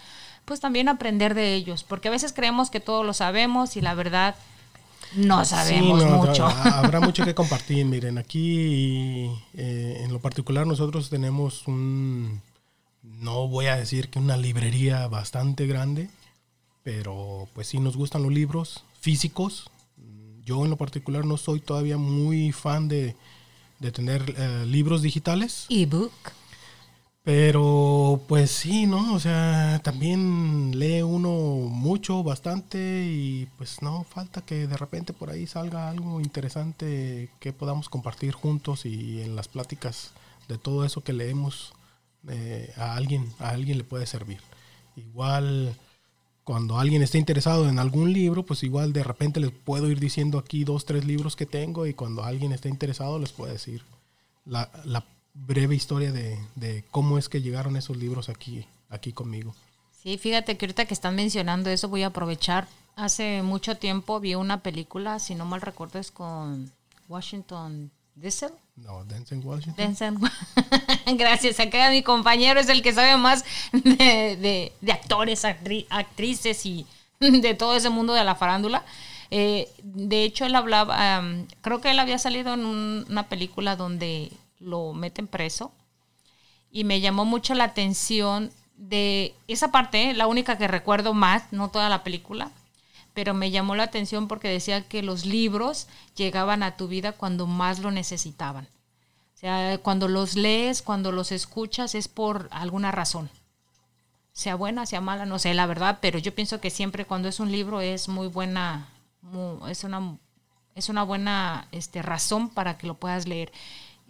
pues 0.47 0.61
también 0.61 0.89
aprender 0.89 1.35
de 1.35 1.55
ellos, 1.55 1.85
porque 1.85 2.09
a 2.09 2.13
veces 2.13 2.33
creemos 2.33 2.71
que 2.71 2.81
todo 2.81 3.05
lo 3.05 3.13
sabemos 3.13 3.77
y 3.77 3.83
la 3.83 3.95
verdad 3.95 4.35
no 5.17 5.45
sabemos 5.45 6.05
mucho. 6.05 6.47
Habrá 6.47 7.01
mucho 7.01 7.25
que 7.25 7.35
compartir. 7.35 7.85
Miren, 7.85 8.19
aquí 8.19 9.31
eh, 9.55 10.01
en 10.05 10.13
lo 10.13 10.21
particular 10.21 10.67
nosotros 10.67 11.11
tenemos 11.11 11.67
un, 11.67 12.41
no 13.03 13.49
voy 13.49 13.67
a 13.67 13.77
decir 13.77 14.09
que 14.09 14.19
una 14.19 14.37
librería 14.37 15.07
bastante 15.09 15.67
grande, 15.67 16.09
pero 16.83 17.49
pues 17.55 17.69
sí 17.69 17.79
nos 17.79 17.97
gustan 17.97 18.23
los 18.23 18.33
libros 18.33 18.85
físicos. 19.01 19.71
Yo 20.45 20.65
en 20.65 20.71
lo 20.71 20.77
particular 20.77 21.25
no 21.25 21.37
soy 21.37 21.61
todavía 21.61 21.97
muy 21.97 22.53
fan 22.53 22.89
de, 22.89 23.15
tener 23.93 24.35
eh, 24.37 24.65
libros 24.67 25.03
digitales. 25.03 25.67
Ebook. 25.69 26.13
Pero 27.25 28.21
pues 28.27 28.51
sí, 28.51 28.87
¿no? 28.87 29.15
O 29.15 29.21
sea, 29.21 29.81
también 29.85 30.77
lee 30.77 31.03
uno 31.03 31.31
mucho, 31.71 32.25
bastante 32.25 32.79
y 33.07 33.47
pues 33.59 33.81
no 33.81 34.03
falta 34.05 34.43
que 34.43 34.67
de 34.67 34.77
repente 34.77 35.13
por 35.13 35.31
ahí 35.31 35.47
salga 35.47 35.89
algo 35.89 36.21
interesante 36.21 37.31
que 37.39 37.53
podamos 37.53 37.89
compartir 37.89 38.33
juntos 38.33 38.87
y 38.87 39.23
en 39.23 39.37
las 39.37 39.47
pláticas 39.47 40.13
de 40.49 40.59
todo 40.59 40.85
eso 40.85 41.05
que 41.05 41.13
leemos 41.13 41.75
eh, 42.29 42.73
a 42.77 42.95
alguien, 42.97 43.33
a 43.39 43.51
alguien 43.51 43.79
le 43.79 43.85
puede 43.85 44.07
servir. 44.07 44.41
Igual 44.97 45.77
cuando 46.43 46.79
alguien 46.81 47.03
esté 47.03 47.19
interesado 47.19 47.69
en 47.69 47.79
algún 47.79 48.13
libro, 48.13 48.45
pues 48.45 48.65
igual 48.65 48.93
de 48.93 49.05
repente 49.05 49.39
les 49.39 49.53
puedo 49.53 49.89
ir 49.89 50.01
diciendo 50.01 50.39
aquí 50.39 50.65
dos, 50.65 50.87
tres 50.87 51.05
libros 51.05 51.37
que 51.37 51.47
tengo 51.47 51.87
y 51.87 51.95
cuando 51.95 52.25
alguien 52.25 52.53
esté 52.53 52.69
interesado 52.69 53.21
les 53.21 53.33
puedo 53.33 53.53
decir 53.53 53.85
la, 54.45 54.71
la 54.85 55.05
breve 55.35 55.75
historia 55.75 56.13
de, 56.13 56.85
cómo 56.91 57.19
es 57.19 57.29
que 57.29 57.43
llegaron 57.43 57.77
esos 57.77 57.97
libros 57.97 58.29
aquí, 58.29 58.67
aquí 58.89 59.13
conmigo. 59.13 59.55
Sí, 60.03 60.19
fíjate 60.19 60.57
que 60.57 60.67
ahorita 60.67 60.85
que 60.85 60.95
están 60.95 61.15
mencionando 61.15 61.71
eso 61.71 61.89
voy 61.89 62.03
a 62.03 62.09
aprovechar. 62.09 62.69
Hace 62.97 63.43
mucho 63.43 63.77
tiempo 63.77 64.21
vi 64.21 64.35
una 64.35 64.63
película, 64.63 65.19
si 65.19 65.35
no 65.35 65.47
mal 65.47 65.61
recuerdo 65.61 65.99
es 65.99 66.11
con 66.11 66.71
Washington 67.09 67.91
Diesel. 68.15 68.51
No, 68.77 69.05
Denzel 69.05 69.41
Washington. 69.41 69.75
Denzel. 69.77 70.17
Gracias, 71.17 71.61
acá 71.61 71.91
mi 71.91 72.03
compañero 72.03 72.61
es 72.61 72.69
el 72.69 72.83
que 72.83 72.93
sabe 72.93 73.17
más 73.17 73.45
de, 73.73 74.73
actores, 74.91 75.45
actrices 75.45 76.67
y 76.67 76.87
de 77.21 77.55
todo 77.55 77.77
ese 77.77 77.91
mundo 77.91 78.13
de 78.13 78.25
la 78.25 78.35
farándula. 78.35 78.85
Eh, 79.31 79.71
de 79.83 80.25
hecho, 80.25 80.45
él 80.45 80.55
hablaba, 80.55 81.23
creo 81.63 81.81
que 81.81 81.91
él 81.91 81.99
había 81.99 82.19
salido 82.19 82.53
en 82.53 82.67
una 82.67 83.29
película 83.29 83.77
donde 83.77 84.31
lo 84.63 84.93
meten 84.93 85.27
preso. 85.27 85.73
Y 86.71 86.85
me 86.85 87.01
llamó 87.01 87.25
mucho 87.25 87.55
la 87.55 87.65
atención 87.65 88.51
de 88.77 89.35
esa 89.47 89.71
parte, 89.71 90.13
la 90.15 90.27
única 90.27 90.59
que 90.59 90.67
recuerdo 90.67 91.15
más, 91.15 91.53
no 91.53 91.69
toda 91.69 91.89
la 91.89 92.03
película, 92.03 92.51
pero 93.15 93.35
me 93.35 93.51
llamó 93.51 93.77
la 93.77 93.85
atención 93.85 94.27
porque 94.27 94.49
decía 94.49 94.89
que 94.89 95.03
los 95.03 95.27
libros 95.27 95.87
llegaban 96.17 96.63
a 96.63 96.77
tu 96.77 96.89
vida 96.89 97.13
cuando 97.13 97.47
más 97.47 97.79
lo 97.79 97.91
necesitaban. 97.91 98.67
O 99.35 99.39
sea, 99.43 99.79
cuando 99.79 100.09
los 100.09 100.37
lees, 100.37 100.83
cuando 100.83 101.13
los 101.13 101.33
escuchas, 101.33 101.95
es 101.95 102.09
por 102.09 102.49
alguna 102.53 102.91
razón. 102.91 103.29
Sea 104.33 104.55
buena, 104.55 104.87
sea 104.87 105.01
mala, 105.01 105.27
no 105.27 105.39
sé, 105.39 105.53
la 105.53 105.67
verdad, 105.67 105.99
pero 106.01 106.19
yo 106.19 106.35
pienso 106.35 106.61
que 106.61 106.71
siempre 106.71 107.05
cuando 107.05 107.29
es 107.29 107.39
un 107.39 107.53
libro 107.53 107.81
es 107.81 108.09
muy 108.09 108.29
buena, 108.29 108.89
es 109.69 109.85
una, 109.85 110.17
es 110.75 110.89
una 110.89 111.03
buena 111.03 111.69
este, 111.71 112.03
razón 112.03 112.49
para 112.49 112.79
que 112.79 112.87
lo 112.87 112.95
puedas 112.95 113.29
leer. 113.29 113.53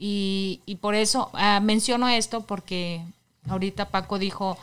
Y, 0.05 0.79
por 0.81 0.97
eso 0.97 1.31
ah, 1.35 1.61
menciono 1.61 2.09
esto 2.09 2.41
porque 2.41 3.03
ahorita 3.49 3.91
Paco 3.91 4.19
dijo 4.19 4.59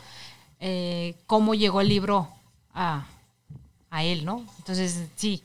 eh, 0.60 1.14
cómo 1.26 1.54
llegó 1.54 1.80
el 1.80 1.88
libro 1.88 2.28
a, 2.74 3.06
él, 4.02 4.26
¿no? 4.26 4.44
Entonces, 4.58 5.02
sí, 5.16 5.42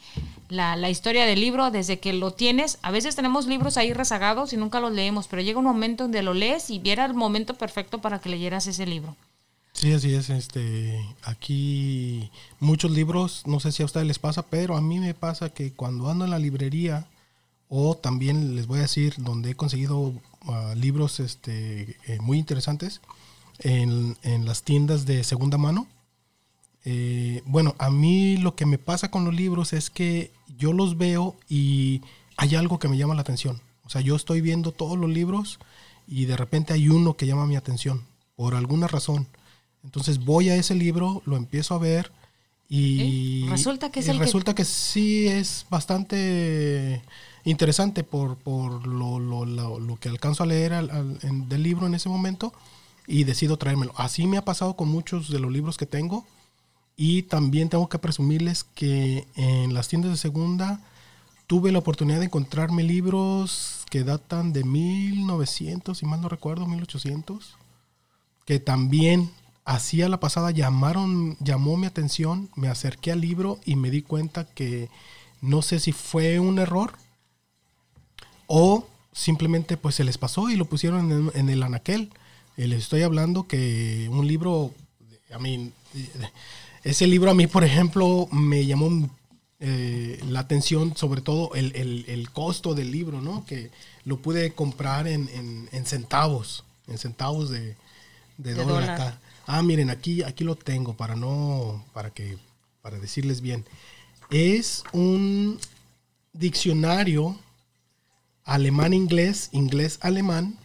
la, 0.50 0.76
la, 0.76 0.90
historia 0.90 1.26
del 1.26 1.40
libro, 1.40 1.72
desde 1.72 2.00
que 2.00 2.12
lo 2.12 2.32
tienes, 2.32 2.78
a 2.82 2.92
veces 2.92 3.16
tenemos 3.16 3.48
libros 3.48 3.78
ahí 3.78 3.94
rezagados 3.94 4.52
y 4.52 4.58
nunca 4.58 4.82
los 4.82 4.92
leemos, 4.92 5.28
pero 5.28 5.42
llega 5.42 5.60
un 5.60 5.66
momento 5.66 6.04
donde 6.04 6.22
lo 6.22 6.34
lees 6.34 6.70
y 6.70 6.80
viera 6.80 7.06
el 7.06 7.14
momento 7.14 7.54
perfecto 7.54 8.02
para 8.02 8.20
que 8.20 8.28
leyeras 8.28 8.68
ese 8.68 8.86
libro. 8.86 9.16
Sí, 9.72 9.94
así 9.94 10.14
es. 10.14 10.30
Este, 10.30 11.00
aquí 11.24 12.30
muchos 12.60 12.92
libros, 12.92 13.44
no 13.46 13.62
sé 13.62 13.72
si 13.72 13.82
a 13.82 13.86
ustedes 13.86 14.06
les 14.06 14.20
pasa, 14.20 14.44
pero 14.44 14.76
a 14.76 14.82
mí 14.82 15.00
me 15.00 15.14
pasa 15.14 15.50
que 15.50 15.72
cuando 15.72 16.10
ando 16.10 16.26
en 16.26 16.32
la 16.32 16.40
librería 16.40 17.08
o 17.70 17.96
también 17.96 18.56
les 18.56 18.68
voy 18.68 18.80
a 18.80 18.84
decir 18.84 19.16
donde 19.18 19.52
he 19.52 19.56
conseguido 19.56 20.14
ah, 20.48 20.74
libros 20.76 21.20
este, 21.20 21.98
eh, 22.08 22.20
muy 22.22 22.38
interesantes 22.38 23.02
en, 23.60 24.16
las 24.46 24.64
tiendas 24.64 25.06
de 25.06 25.24
segunda 25.24 25.58
mano. 25.58 25.88
Eh, 26.84 27.42
bueno, 27.46 27.76
a 27.80 27.90
mí 27.90 28.38
lo 28.38 28.56
que 28.56 28.66
me 28.66 28.78
pasa 28.78 29.10
con 29.10 29.26
los 29.26 29.34
libros 29.34 29.74
es 29.74 29.90
que 29.90 30.32
yo 30.58 30.74
los 30.74 30.98
veo 30.98 31.36
y 31.50 32.02
hay 32.38 32.56
algo 32.56 32.80
que 32.80 32.88
me 32.88 32.98
llama 32.98 33.16
la 33.16 33.22
atención. 33.22 33.62
O 33.84 33.90
sea, 33.90 34.02
yo 34.02 34.16
estoy 34.16 34.42
viendo 34.42 34.72
todos 34.72 34.98
los 34.98 35.10
libros 35.10 35.60
y 36.08 36.26
de 36.26 36.38
repente 36.38 36.74
hay 36.74 36.90
uno 36.90 37.16
que 37.18 37.26
llama 37.26 37.48
mi 37.48 37.56
atención 37.56 38.06
por 38.36 38.56
alguna 38.56 38.88
razón. 38.88 39.28
Entonces 39.84 40.24
voy 40.24 40.50
a 40.50 40.56
ese 40.56 40.76
libro, 40.76 41.22
lo 41.26 41.38
empiezo 41.38 41.76
a 41.76 41.80
ver 41.80 42.12
y 42.68 43.46
resulta 43.48 43.92
que 43.92 44.00
es 44.00 44.18
resulta 44.18 44.56
que 44.56 44.66
sí 44.66 45.28
es 45.28 45.66
bastante 45.70 47.04
interesante 47.46 48.04
por, 48.04 48.38
por 48.38 48.88
lo, 48.88 49.20
lo, 49.20 49.46
lo, 49.46 49.96
que 49.98 50.10
alcanzo 50.10 50.44
a 50.44 50.48
leer 50.48 50.74
del 50.74 51.64
libro 51.64 51.86
en 51.86 51.94
ese 51.94 52.10
momento 52.10 52.54
y 53.08 53.24
decido 53.24 53.58
traérmelo. 53.58 53.94
Así 53.98 54.26
me 54.26 54.38
ha 54.38 54.46
pasado 54.46 54.76
con 54.76 54.90
muchos 54.90 55.30
de 55.30 55.40
los 55.40 55.52
libros 55.52 55.78
que 55.78 55.86
tengo 55.86 56.26
y 56.98 57.24
también 57.24 57.70
tengo 57.70 57.88
que 57.88 58.00
presumirles 58.00 58.64
que 58.64 59.28
en 59.36 59.74
las 59.74 59.88
tiendas 59.88 60.12
de 60.12 60.18
segunda 60.18 60.82
tuve 61.46 61.72
la 61.72 61.80
oportunidad 61.80 62.20
de 62.20 62.26
encontrarme 62.26 62.84
libros 62.84 63.86
que 63.92 64.04
datan 64.04 64.52
de 64.52 64.64
1900, 64.64 65.98
si 65.98 66.06
mal 66.06 66.22
no 66.22 66.30
recuerdo, 66.30 66.66
1800, 66.66 67.58
que 68.46 68.60
también 68.60 69.30
hacía 69.66 70.08
la 70.08 70.20
pasada 70.20 70.52
llamaron, 70.52 71.36
llamó 71.40 71.76
mi 71.76 71.88
atención, 71.88 72.50
me 72.56 72.70
acerqué 72.70 73.12
al 73.12 73.22
libro 73.22 73.60
y 73.66 73.76
me 73.76 73.90
di 73.90 74.04
cuenta 74.04 74.46
que 74.46 74.90
no 75.42 75.64
sé 75.64 75.80
si 75.80 75.92
fue 75.92 76.40
un 76.40 76.60
error 76.60 76.94
o 78.48 78.88
simplemente 79.12 79.76
pues 79.76 79.96
se 79.96 80.04
les 80.04 80.20
pasó 80.20 80.50
y 80.50 80.56
lo 80.56 80.66
pusieron 80.66 81.32
en, 81.34 81.50
el 81.50 81.64
anaquel. 81.64 82.12
Eh, 82.58 82.68
les 82.68 82.84
estoy 82.84 83.02
hablando 83.02 83.48
que 83.48 84.08
un 84.12 84.28
libro, 84.28 84.72
a 85.34 85.40
mí, 85.40 85.72
ese 86.84 87.08
libro 87.08 87.32
a 87.32 87.34
mí, 87.34 87.48
por 87.48 87.64
ejemplo, 87.64 88.28
me 88.32 88.66
llamó 88.68 89.10
eh, 89.60 90.20
la 90.28 90.42
atención, 90.42 90.96
sobre 90.96 91.22
todo 91.22 91.52
el, 91.56 92.30
costo 92.32 92.76
del 92.76 92.92
libro, 92.92 93.20
¿no? 93.20 93.46
Que 93.46 93.72
lo 94.04 94.18
pude 94.18 94.54
comprar 94.54 95.08
en, 95.08 95.28
centavos, 95.86 96.64
en 96.88 97.00
centavos 97.00 97.50
de, 97.50 97.76
dólar, 98.38 98.90
acá. 98.92 99.20
Ah, 99.46 99.62
miren, 99.62 99.90
aquí, 99.90 100.24
aquí 100.24 100.44
lo 100.44 100.56
tengo 100.56 100.96
para 100.96 101.16
no, 101.16 101.84
para 101.94 102.10
que, 102.10 102.38
para 102.82 103.00
decirles 103.00 103.42
bien. 103.42 103.66
Es 104.30 104.84
un 104.92 105.60
diccionario 106.34 107.38
alemán-inglés, 108.44 109.50
inglés-alemán, 109.52 110.58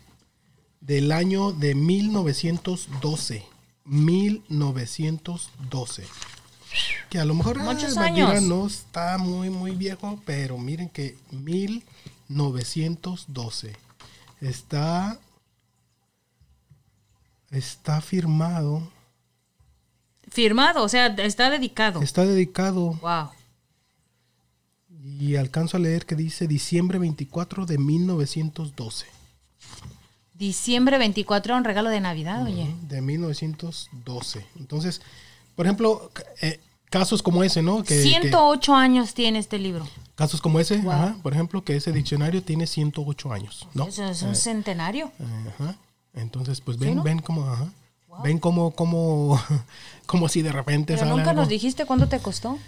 del 0.81 1.13
año 1.13 1.53
de 1.53 1.75
1912. 1.75 3.45
1912. 3.85 6.05
Que 7.09 7.19
a 7.19 7.25
lo 7.25 7.35
mejor 7.35 7.59
Muchos 7.59 7.97
años. 7.97 8.43
no 8.43 8.67
está 8.67 9.17
muy, 9.19 9.51
muy 9.51 9.73
viejo, 9.73 10.23
pero 10.25 10.57
miren 10.59 10.89
que 10.89 11.17
1912. 11.33 13.77
Está, 14.41 15.19
está 17.51 18.01
firmado. 18.01 18.91
Firmado, 20.29 20.83
o 20.83 20.89
sea, 20.89 21.07
está 21.07 21.51
dedicado. 21.51 22.03
Está 22.03 22.25
dedicado. 22.25 22.93
Wow 23.03 23.31
y 25.21 25.37
alcanzo 25.37 25.77
a 25.77 25.81
leer 25.81 26.07
que 26.07 26.15
dice 26.15 26.47
diciembre 26.47 26.99
24 26.99 27.67
de 27.67 27.79
1912. 27.79 29.07
Diciembre 30.35 30.99
24, 30.99 31.57
un 31.57 31.65
regalo 31.65 31.91
de 31.91 32.01
Navidad, 32.01 32.45
oye. 32.45 32.75
De 32.89 33.01
1912. 33.03 34.47
Entonces, 34.59 35.03
por 35.55 35.67
ejemplo, 35.67 36.11
eh, 36.41 36.61
casos 36.89 37.23
como 37.23 37.45
ese, 37.45 37.61
¿no? 37.61 37.83
Que, 37.83 38.03
108 38.03 38.75
años 38.75 39.13
tiene 39.13 39.39
este 39.39 39.59
libro. 39.59 39.87
Casos 40.15 40.41
como 40.41 40.61
ese, 40.61 40.83
por 41.23 41.33
ejemplo, 41.33 41.63
que 41.63 41.77
ese 41.77 41.93
diccionario 41.93 42.43
tiene 42.43 42.67
108 42.67 43.33
años, 43.33 43.69
¿no? 43.75 43.87
Eso 43.87 44.05
es 44.05 44.23
un 44.23 44.33
eh, 44.33 44.35
centenario. 44.37 45.13
Ajá. 45.59 45.77
Entonces, 46.15 46.61
pues 46.61 46.79
ven, 46.79 47.03
ven 47.03 47.21
cómo, 47.21 47.51
ajá. 47.51 47.69
Ven 48.23 48.39
cómo, 48.39 48.73
cómo, 48.73 49.41
cómo 50.07 50.29
si 50.29 50.43
de 50.43 50.53
repente 50.53 50.97
Pero 50.97 51.17
nunca 51.17 51.33
nos 51.33 51.49
dijiste 51.49 51.87
cuánto 51.87 52.09
te 52.09 52.19
costó. 52.19 52.59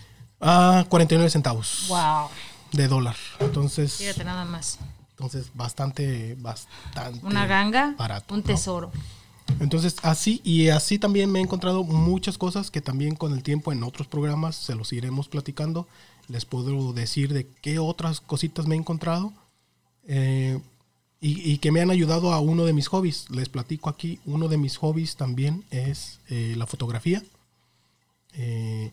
Ah, 0.41 0.87
49 0.89 1.31
centavos. 1.31 1.87
Wow. 1.89 2.29
De 2.73 2.89
dólar. 2.89 3.17
Entonces. 3.41 3.95
Fíjate 3.95 4.25
nada 4.25 4.45
más. 4.45 4.79
Entonces, 5.11 5.51
bastante, 5.55 6.37
bastante. 6.39 7.25
Una 7.25 7.47
ganga. 7.47 7.95
Barato. 7.99 8.35
Un 8.35 8.43
tesoro. 8.43 8.91
Entonces, 9.61 9.97
así 10.03 10.41
y 10.45 10.69
así 10.69 10.99
también 10.99 11.31
me 11.31 11.39
he 11.39 11.43
encontrado 11.43 11.85
muchas 11.85 12.39
cosas 12.39 12.71
que 12.71 12.81
también 12.81 13.15
con 13.15 13.33
el 13.33 13.43
tiempo 13.43 13.73
en 13.73 13.83
otros 13.83 14.07
programas 14.07 14.57
se 14.57 14.75
los 14.75 14.93
iremos 14.93 15.29
platicando. 15.29 15.87
Les 16.29 16.45
puedo 16.45 16.93
decir 16.93 17.33
de 17.33 17.47
qué 17.47 17.79
otras 17.79 18.21
cositas 18.21 18.67
me 18.67 18.75
he 18.75 18.79
encontrado 18.79 19.33
eh, 20.05 20.61
y, 21.25 21.59
que 21.59 21.71
me 21.71 21.81
han 21.81 21.93
ayudado 21.93 22.33
a 22.33 22.41
uno 22.41 22.65
de 22.65 22.73
mis 22.73 22.89
hobbies. 22.89 23.31
Les 23.31 23.49
platico 23.49 23.89
aquí, 23.89 24.19
uno 24.27 24.49
de 24.49 24.57
mis 24.57 24.77
hobbies 24.77 25.15
también 25.15 25.65
es 25.71 26.19
eh, 26.29 26.55
la 26.57 26.67
fotografía. 26.67 27.23
Eh, 28.35 28.91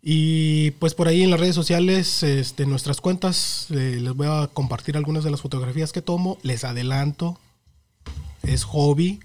y 0.00 0.70
pues 0.72 0.94
por 0.94 1.06
ahí 1.06 1.22
en 1.22 1.30
las 1.30 1.38
redes 1.38 1.54
sociales, 1.54 2.22
este, 2.22 2.64
nuestras 2.64 3.02
cuentas, 3.02 3.66
les 3.68 4.14
voy 4.14 4.26
a 4.26 4.48
compartir 4.54 4.96
algunas 4.96 5.22
de 5.22 5.30
las 5.30 5.42
fotografías 5.42 5.92
que 5.92 6.00
tomo. 6.00 6.38
Les 6.42 6.64
adelanto, 6.64 7.38
es 8.42 8.64
hobby, 8.64 9.20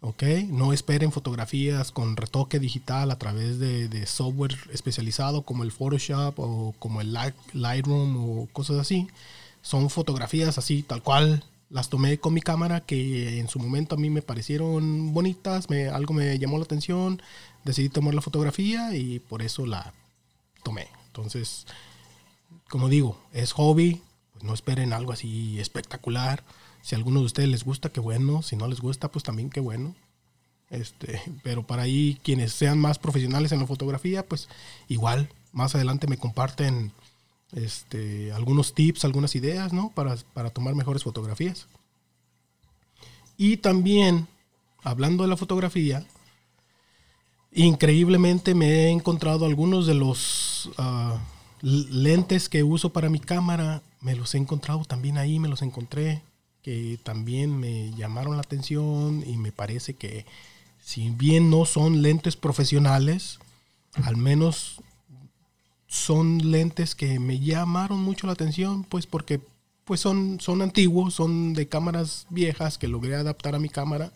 ¿ok? 0.00 0.24
No 0.48 0.72
esperen 0.72 1.12
fotografías 1.12 1.92
con 1.92 2.16
retoque 2.16 2.58
digital 2.58 3.12
a 3.12 3.18
través 3.18 3.60
de, 3.60 4.06
software 4.06 4.56
especializado 4.72 5.42
como 5.42 5.62
el 5.62 5.70
Photoshop 5.70 6.36
o 6.40 6.74
como 6.80 7.00
el 7.00 7.16
Lightroom 7.52 8.16
o 8.16 8.48
cosas 8.52 8.78
así. 8.78 9.06
Son 9.62 9.90
fotografías 9.90 10.58
así, 10.58 10.82
tal 10.82 11.02
cual. 11.02 11.44
Las 11.70 11.90
tomé 11.90 12.18
con 12.18 12.32
mi 12.32 12.40
cámara 12.40 12.80
que 12.80 13.38
en 13.38 13.48
su 13.48 13.58
momento 13.58 13.94
a 13.94 13.98
mí 13.98 14.08
me 14.08 14.22
parecieron 14.22 15.12
bonitas, 15.12 15.68
me, 15.68 15.88
algo 15.88 16.14
me 16.14 16.38
llamó 16.38 16.56
la 16.56 16.64
atención, 16.64 17.20
decidí 17.64 17.90
tomar 17.90 18.14
la 18.14 18.22
fotografía 18.22 18.94
y 18.94 19.18
por 19.18 19.42
eso 19.42 19.66
la 19.66 19.92
tomé. 20.62 20.88
Entonces, 21.08 21.66
como 22.70 22.88
digo, 22.88 23.20
es 23.34 23.52
hobby, 23.52 24.00
pues 24.32 24.44
no 24.44 24.54
esperen 24.54 24.94
algo 24.94 25.12
así 25.12 25.60
espectacular 25.60 26.42
si 26.82 26.94
a 26.94 26.98
alguno 26.98 27.20
de 27.20 27.26
ustedes 27.26 27.48
les 27.48 27.64
gusta, 27.64 27.90
qué 27.90 28.00
bueno. 28.00 28.42
Si 28.42 28.56
no 28.56 28.66
les 28.66 28.80
gusta, 28.80 29.10
pues 29.10 29.22
también 29.22 29.50
qué 29.50 29.60
bueno. 29.60 29.94
Este, 30.70 31.20
pero 31.42 31.66
para 31.66 31.82
ahí 31.82 32.18
quienes 32.22 32.52
sean 32.52 32.78
más 32.78 32.98
profesionales 32.98 33.52
en 33.52 33.60
la 33.60 33.66
fotografía, 33.66 34.26
pues 34.26 34.48
igual 34.88 35.28
más 35.52 35.74
adelante 35.74 36.06
me 36.06 36.18
comparten 36.18 36.92
este, 37.52 38.32
algunos 38.32 38.74
tips, 38.74 39.04
algunas 39.04 39.34
ideas, 39.34 39.72
¿no? 39.72 39.90
Para, 39.94 40.16
para 40.34 40.50
tomar 40.50 40.74
mejores 40.74 41.02
fotografías. 41.02 41.66
Y 43.36 43.58
también, 43.58 44.26
hablando 44.82 45.22
de 45.22 45.28
la 45.28 45.36
fotografía, 45.36 46.04
increíblemente 47.52 48.54
me 48.54 48.66
he 48.66 48.90
encontrado 48.90 49.46
algunos 49.46 49.86
de 49.86 49.94
los 49.94 50.70
ah, 50.76 51.18
lentes 51.62 52.48
que 52.48 52.62
uso 52.62 52.90
para 52.90 53.08
mi 53.08 53.20
cámara, 53.20 53.82
me 54.00 54.14
los 54.14 54.34
he 54.34 54.38
encontrado 54.38 54.84
también 54.84 55.18
ahí, 55.18 55.38
me 55.38 55.48
los 55.48 55.62
encontré 55.62 56.22
que 56.62 56.98
también 57.02 57.56
me 57.58 57.92
llamaron 57.92 58.34
la 58.34 58.42
atención 58.42 59.24
y 59.26 59.36
me 59.36 59.52
parece 59.52 59.94
que 59.94 60.26
si 60.84 61.10
bien 61.10 61.50
no 61.50 61.64
son 61.64 62.02
lentes 62.02 62.36
profesionales, 62.36 63.38
al 64.04 64.16
menos 64.16 64.82
son 66.08 66.50
lentes 66.50 66.94
que 66.94 67.18
me 67.18 67.38
llamaron 67.38 68.00
mucho 68.00 68.26
la 68.26 68.32
atención, 68.32 68.82
pues 68.82 69.06
porque 69.06 69.42
pues 69.84 70.00
son, 70.00 70.40
son 70.40 70.62
antiguos, 70.62 71.12
son 71.12 71.52
de 71.52 71.68
cámaras 71.68 72.26
viejas 72.30 72.78
que 72.78 72.88
logré 72.88 73.14
adaptar 73.14 73.54
a 73.54 73.58
mi 73.58 73.68
cámara 73.68 74.10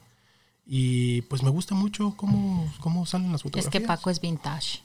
y 0.65 1.21
pues 1.23 1.43
me 1.43 1.51
gusta 1.51 1.75
mucho 1.75 2.15
cómo, 2.17 2.73
cómo 2.81 3.05
salen 3.05 3.31
las 3.31 3.43
fotografías. 3.43 3.75
Es 3.75 3.79
que 3.79 3.87
Paco 3.87 4.09
es 4.09 4.23
vintage. 4.23 4.81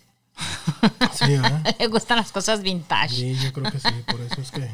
Sí, 1.13 1.37
Le 1.79 1.87
gustan 1.87 2.17
las 2.17 2.33
cosas 2.33 2.61
vintage. 2.61 3.15
Sí, 3.15 3.37
yo 3.41 3.53
creo 3.53 3.71
que 3.71 3.79
sí, 3.79 3.87
por 4.05 4.19
eso 4.19 4.41
es 4.41 4.51
que 4.51 4.69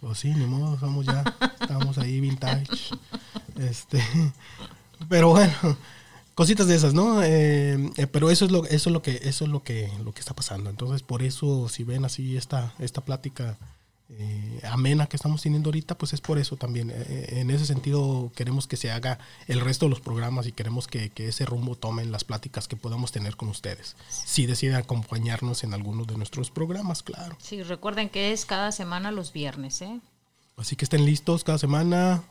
pues 0.00 0.18
sí, 0.18 0.28
ni 0.28 0.46
modo, 0.46 0.78
somos 0.78 1.04
ya, 1.04 1.24
estamos 1.60 1.98
ahí 1.98 2.20
vintage. 2.20 2.94
Este, 3.56 4.00
pero 5.08 5.30
bueno, 5.30 5.52
cositas 6.34 6.66
de 6.66 6.74
esas, 6.74 6.94
¿no? 6.94 7.22
Eh, 7.22 7.90
eh, 7.96 8.06
pero 8.06 8.30
eso 8.30 8.44
es 8.44 8.50
lo, 8.50 8.64
eso 8.66 8.90
es 8.90 8.92
lo 8.92 9.02
que, 9.02 9.20
eso 9.24 9.44
es 9.44 9.50
lo 9.50 9.62
que, 9.62 9.90
lo 10.04 10.12
que 10.12 10.20
está 10.20 10.34
pasando. 10.34 10.70
Entonces, 10.70 11.02
por 11.02 11.22
eso, 11.22 11.68
si 11.68 11.84
ven 11.84 12.04
así 12.04 12.36
esta, 12.36 12.74
esta 12.78 13.02
plática 13.02 13.58
eh, 14.08 14.60
amena 14.64 15.06
que 15.06 15.16
estamos 15.16 15.42
teniendo 15.42 15.68
ahorita, 15.68 15.96
pues 15.96 16.12
es 16.12 16.20
por 16.20 16.38
eso 16.38 16.56
también. 16.56 16.92
En 17.06 17.50
ese 17.50 17.66
sentido 17.66 18.30
queremos 18.34 18.66
que 18.66 18.76
se 18.76 18.90
haga 18.90 19.18
el 19.46 19.60
resto 19.60 19.86
de 19.86 19.90
los 19.90 20.00
programas 20.00 20.46
y 20.46 20.52
queremos 20.52 20.86
que, 20.86 21.12
ese 21.16 21.46
rumbo 21.46 21.76
tomen 21.76 22.12
las 22.12 22.24
pláticas 22.24 22.68
que 22.68 22.76
podamos 22.76 23.12
tener 23.12 23.36
con 23.36 23.48
ustedes. 23.48 23.96
Si 24.08 24.46
deciden 24.46 24.76
acompañarnos 24.76 25.64
en 25.64 25.74
alguno 25.74 26.04
de 26.04 26.16
nuestros 26.16 26.50
programas, 26.50 27.02
claro. 27.02 27.36
Sí, 27.40 27.62
recuerden 27.62 28.08
que 28.08 28.32
es 28.32 28.44
cada 28.44 28.72
semana 28.72 29.12
los 29.12 29.32
viernes, 29.32 29.80
¿eh? 29.82 30.00
Así 30.56 30.76
que 30.76 30.84
estén 30.84 31.06
listos 31.06 31.44
cada 31.44 31.58
semana 31.58 32.22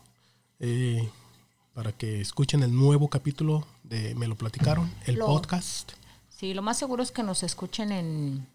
para 1.73 1.91
que 1.91 2.21
escuchen 2.21 2.63
el 2.63 2.75
nuevo 2.75 3.09
capítulo 3.09 3.65
de 3.83 4.15
Me 4.15 4.27
lo 4.27 4.35
platicaron, 4.35 4.91
el 5.05 5.17
podcast. 5.17 5.93
Sí, 6.29 6.53
lo 6.53 6.61
más 6.61 6.77
seguro 6.77 7.03
es 7.03 7.11
que 7.11 7.23
nos 7.23 7.43
escuchen 7.43 7.91
en, 7.91 8.47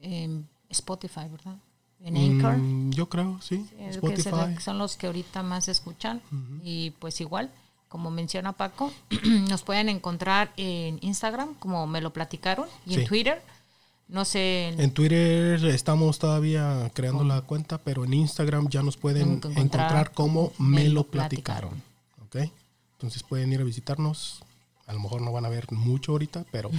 en 0.00 0.48
Spotify, 0.70 1.28
¿verdad? 1.30 1.58
en 2.04 2.16
Anchor. 2.16 2.56
Mm, 2.56 2.90
yo 2.92 3.08
creo, 3.08 3.40
sí. 3.40 3.66
Spotify. 3.88 4.60
son 4.60 4.78
los 4.78 4.96
que 4.96 5.06
ahorita 5.06 5.42
más 5.42 5.68
escuchan. 5.68 6.20
Y 6.62 6.90
pues 6.98 7.20
igual, 7.20 7.50
como 7.88 8.10
menciona 8.10 8.52
Paco, 8.52 8.92
nos 9.48 9.62
pueden 9.62 9.88
encontrar 9.88 10.52
en 10.56 10.98
Instagram, 11.00 11.54
como 11.54 11.86
me 11.86 12.00
lo 12.00 12.12
platicaron, 12.12 12.68
y 12.86 12.94
en 12.94 13.06
Twitter. 13.06 13.42
No 14.06 14.26
sé. 14.26 14.68
En, 14.68 14.90
Twitter 14.90 15.64
estamos 15.64 16.18
todavía 16.18 16.90
creando 16.92 17.24
la 17.24 17.40
cuenta, 17.40 17.78
pero 17.78 18.04
en 18.04 18.12
Instagram 18.12 18.68
ya 18.68 18.82
nos 18.82 18.98
pueden 18.98 19.40
encontrar, 19.44 20.12
como 20.12 20.52
me 20.58 20.88
lo 20.90 21.04
platicaron. 21.04 21.82
Entonces 22.34 23.22
pueden 23.22 23.52
ir 23.52 23.60
a 23.60 23.64
visitarnos 23.64 24.42
a 24.86 24.92
lo 24.92 25.00
mejor 25.00 25.22
no 25.22 25.32
van 25.32 25.46
a 25.46 25.48
ver 25.48 25.70
mucho 25.72 26.12
ahorita, 26.12 26.44
pero... 26.50 26.70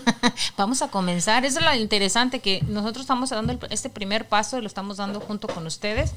Vamos 0.56 0.80
a 0.82 0.88
comenzar. 0.88 1.44
Eso 1.44 1.58
es 1.58 1.64
lo 1.64 1.74
interesante, 1.74 2.38
que 2.38 2.62
nosotros 2.68 3.02
estamos 3.02 3.30
dando 3.30 3.58
este 3.70 3.90
primer 3.90 4.28
paso 4.28 4.60
lo 4.60 4.66
estamos 4.66 4.98
dando 4.98 5.20
junto 5.20 5.48
con 5.48 5.66
ustedes. 5.66 6.12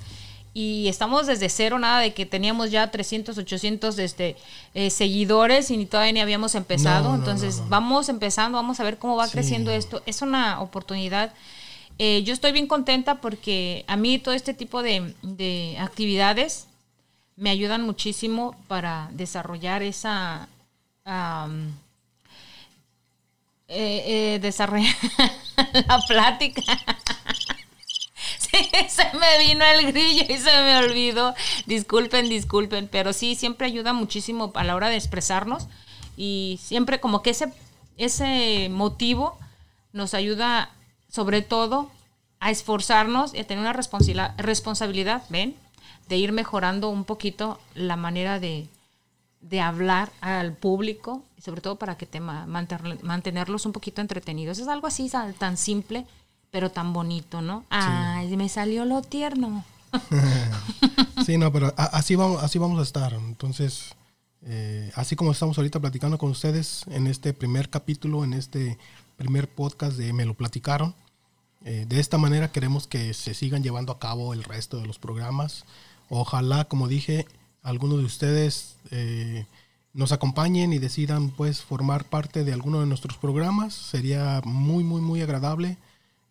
Y 0.54 0.88
estamos 0.90 1.28
desde 1.28 1.48
cero, 1.48 1.80
nada 1.80 2.00
de 2.02 2.14
que 2.14 2.26
teníamos 2.26 2.72
ya 2.72 2.92
300, 2.92 3.38
800 3.38 3.98
este, 4.00 4.36
eh, 4.74 4.90
seguidores 4.90 5.72
y 5.72 5.78
ni 5.78 5.86
todavía 5.86 6.12
ni 6.12 6.20
habíamos 6.20 6.56
empezado. 6.56 7.16
Entonces, 7.16 7.64
vamos 7.70 8.10
empezando, 8.10 8.58
vamos 8.58 8.80
a 8.80 8.84
ver 8.84 8.98
cómo 8.98 9.16
va 9.16 9.30
creciendo 9.30 9.72
esto. 9.72 10.04
Es 10.06 10.22
una 10.22 10.60
oportunidad. 10.60 11.34
Eh, 11.98 12.24
yo 12.24 12.34
estoy 12.34 12.52
bien 12.52 12.68
contenta 12.68 13.22
porque 13.22 13.86
a 13.88 13.96
mí 13.96 14.20
todo 14.20 14.34
este 14.34 14.54
tipo 14.54 14.84
de, 14.84 15.16
de 15.22 15.78
actividades 15.80 16.68
me 17.36 17.50
ayudan 17.50 17.84
muchísimo 17.84 18.56
para 18.68 19.10
desarrollar 19.12 19.84
esa, 19.84 20.48
eh, 23.68 23.68
eh, 23.68 24.40
desarrollar 24.42 24.96
la 25.88 26.00
plática. 26.08 26.62
se 28.90 29.04
me 29.18 29.48
vino 29.48 29.66
el 29.66 29.92
grillo 29.92 30.24
y 30.28 30.38
se 30.38 30.52
me 30.52 30.78
olvidó. 30.78 31.34
Disculpen, 31.66 32.30
disculpen, 32.30 32.88
pero 32.88 33.14
sí, 33.14 33.36
siempre 33.36 33.68
ayuda 33.68 33.94
muchísimo 33.94 34.52
a 34.56 34.64
la 34.64 34.76
hora 34.76 34.90
de 34.90 34.98
expresarnos 34.98 35.68
y 36.18 36.60
siempre 36.62 37.00
como 37.00 37.22
que 37.22 37.32
ese, 37.32 37.52
ese 37.98 38.70
motivo 38.70 39.38
nos 39.94 40.14
ayuda 40.14 40.70
sobre 41.10 41.42
todo 41.42 41.90
a 42.40 42.52
esforzarnos 42.52 43.34
y 43.34 43.40
a 43.40 43.48
tener 43.48 43.62
una 43.62 43.74
responsabilidad, 43.74 45.24
¿ven? 45.30 45.56
De 46.08 46.18
ir 46.18 46.32
mejorando 46.32 46.90
un 46.90 47.06
poquito 47.06 47.60
la 47.76 47.96
manera 47.96 48.40
de, 48.40 48.68
de 49.42 49.62
hablar 49.62 50.12
al 50.22 50.54
público 50.54 51.24
y 51.38 51.42
sobre 51.42 51.62
todo 51.62 51.78
para 51.78 51.98
que 51.98 52.06
te 52.06 52.20
mantenerlos 52.20 53.66
un 53.66 53.72
poquito 53.72 54.02
entretenidos. 54.02 54.60
Es 54.60 54.68
algo 54.68 54.88
así 54.88 55.12
tan 55.38 55.58
simple, 55.58 56.06
pero 56.52 56.72
tan 56.72 56.94
bonito, 56.94 57.42
¿no? 57.42 57.66
Ay, 57.70 58.36
me 58.38 58.50
salió 58.50 58.86
lo 58.86 59.02
tierno. 59.02 59.64
sí, 61.26 61.38
no, 61.38 61.52
pero 61.52 61.74
así 61.76 62.16
vamos, 62.16 62.44
así 62.44 62.60
vamos 62.60 62.80
a 62.80 62.84
estar. 62.84 63.14
Entonces, 63.14 63.96
eh, 64.44 64.92
así 64.96 65.16
como 65.16 65.32
estamos 65.32 65.58
ahorita 65.58 65.80
platicando 65.80 66.18
con 66.18 66.30
ustedes 66.30 66.86
en 66.88 67.08
este 67.08 67.34
primer 67.34 67.70
capítulo, 67.70 68.24
en 68.24 68.34
este 68.34 68.78
primer 69.18 69.48
podcast 69.48 69.98
de 69.98 70.14
Me 70.14 70.26
lo 70.26 70.34
platicaron, 70.34 70.96
eh, 71.64 71.86
de 71.88 72.00
esta 72.00 72.18
manera 72.18 72.52
queremos 72.52 72.88
que 72.88 73.14
se 73.14 73.34
sigan 73.34 73.64
llevando 73.64 73.92
a 73.92 74.00
cabo 74.00 74.34
el 74.34 74.44
resto 74.44 74.80
de 74.80 74.88
los 74.88 74.98
programas. 75.00 75.66
Ojalá, 76.10 76.66
como 76.66 76.88
dije, 76.88 77.28
algunos 77.62 78.00
de 78.00 78.06
ustedes 78.06 78.76
eh, 78.90 79.46
nos 79.94 80.12
acompañen 80.12 80.74
y 80.74 80.80
decidan 80.80 81.30
pues 81.30 81.62
formar 81.62 82.06
parte 82.06 82.44
de 82.44 82.54
alguno 82.54 82.80
de 82.80 82.88
nuestros 82.88 83.18
programas. 83.18 83.74
Sería 83.74 84.42
muy, 84.44 84.84
muy, 84.84 85.02
muy 85.02 85.22
agradable. 85.22 85.78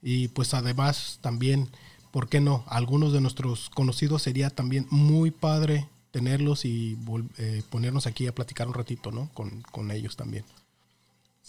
Y 0.02 0.28
pues 0.28 0.54
además 0.54 1.18
también, 1.20 1.68
¿por 2.10 2.28
qué 2.28 2.40
no? 2.40 2.64
Algunos 2.66 3.12
de 3.12 3.20
nuestros 3.20 3.70
conocidos 3.70 4.22
sería 4.22 4.50
también 4.50 4.86
muy 4.90 5.30
padre 5.30 5.86
tenerlos 6.10 6.64
y 6.64 6.98
eh, 7.38 7.62
ponernos 7.70 8.06
aquí 8.06 8.26
a 8.26 8.34
platicar 8.34 8.66
un 8.66 8.74
ratito, 8.74 9.12
¿no? 9.12 9.28
Con, 9.34 9.62
con 9.70 9.90
ellos 9.90 10.16
también. 10.16 10.44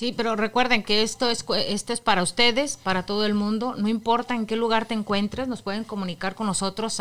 Sí, 0.02 0.14
pero 0.18 0.36
recuerden 0.36 0.82
que 0.82 1.04
esto 1.04 1.30
es, 1.30 1.46
esto 1.68 1.94
es 1.94 2.02
para 2.02 2.24
ustedes, 2.24 2.78
para 2.78 3.06
todo 3.06 3.24
el 3.24 3.36
mundo. 3.36 3.76
No 3.78 3.88
importa 3.88 4.34
en 4.34 4.48
qué 4.48 4.56
lugar 4.56 4.88
te 4.88 4.96
encuentres, 4.96 5.48
nos 5.48 5.62
pueden 5.62 5.84
comunicar 5.84 6.34
con 6.34 6.48
nosotros 6.48 6.98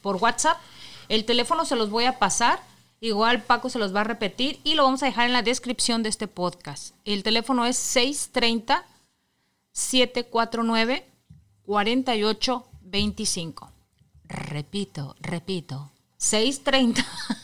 por 0.00 0.16
WhatsApp. 0.16 0.58
El 1.08 1.24
teléfono 1.24 1.64
se 1.64 1.76
los 1.76 1.88
voy 1.88 2.06
a 2.06 2.18
pasar. 2.18 2.60
Igual 2.98 3.44
Paco 3.44 3.70
se 3.70 3.78
los 3.78 3.94
va 3.94 4.00
a 4.00 4.10
repetir 4.10 4.58
y 4.64 4.74
lo 4.74 4.82
vamos 4.82 5.04
a 5.04 5.06
dejar 5.06 5.26
en 5.26 5.32
la 5.32 5.42
descripción 5.42 6.02
de 6.02 6.08
este 6.08 6.26
podcast. 6.26 6.96
El 7.04 7.22
teléfono 7.22 7.64
es 7.64 7.76
630 7.76 8.84
749 9.70 11.06
4825. 11.64 13.70
Repito, 14.26 15.14
repito. 15.20 15.92
630 16.18 17.06
¿Qué 17.06 17.06
pasó 17.06 17.41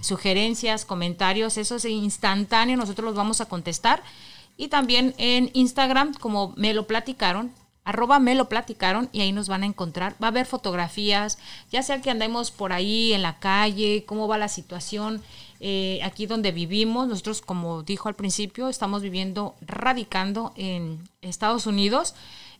sugerencias, 0.00 0.84
comentarios, 0.84 1.56
eso 1.56 1.76
es 1.76 1.84
instantáneo, 1.84 2.76
nosotros 2.76 3.04
los 3.04 3.14
vamos 3.14 3.40
a 3.40 3.46
contestar. 3.46 4.02
Y 4.56 4.68
también 4.68 5.14
en 5.16 5.50
Instagram, 5.54 6.14
como 6.14 6.52
me 6.56 6.74
lo 6.74 6.86
platicaron, 6.86 7.52
arroba 7.84 8.18
me 8.18 8.34
lo 8.34 8.48
platicaron 8.48 9.08
y 9.12 9.22
ahí 9.22 9.32
nos 9.32 9.48
van 9.48 9.62
a 9.62 9.66
encontrar. 9.66 10.16
Va 10.22 10.26
a 10.26 10.30
haber 10.30 10.46
fotografías, 10.46 11.38
ya 11.72 11.82
sea 11.82 12.02
que 12.02 12.10
andemos 12.10 12.50
por 12.50 12.72
ahí 12.72 13.12
en 13.12 13.22
la 13.22 13.38
calle, 13.38 14.04
cómo 14.06 14.28
va 14.28 14.38
la 14.38 14.48
situación 14.48 15.22
eh, 15.60 16.00
aquí 16.02 16.26
donde 16.26 16.52
vivimos. 16.52 17.06
Nosotros, 17.06 17.42
como 17.42 17.82
dijo 17.82 18.08
al 18.08 18.16
principio, 18.16 18.68
estamos 18.68 19.02
viviendo, 19.02 19.54
radicando 19.60 20.52
en 20.56 20.98
Estados 21.20 21.66
Unidos, 21.66 22.14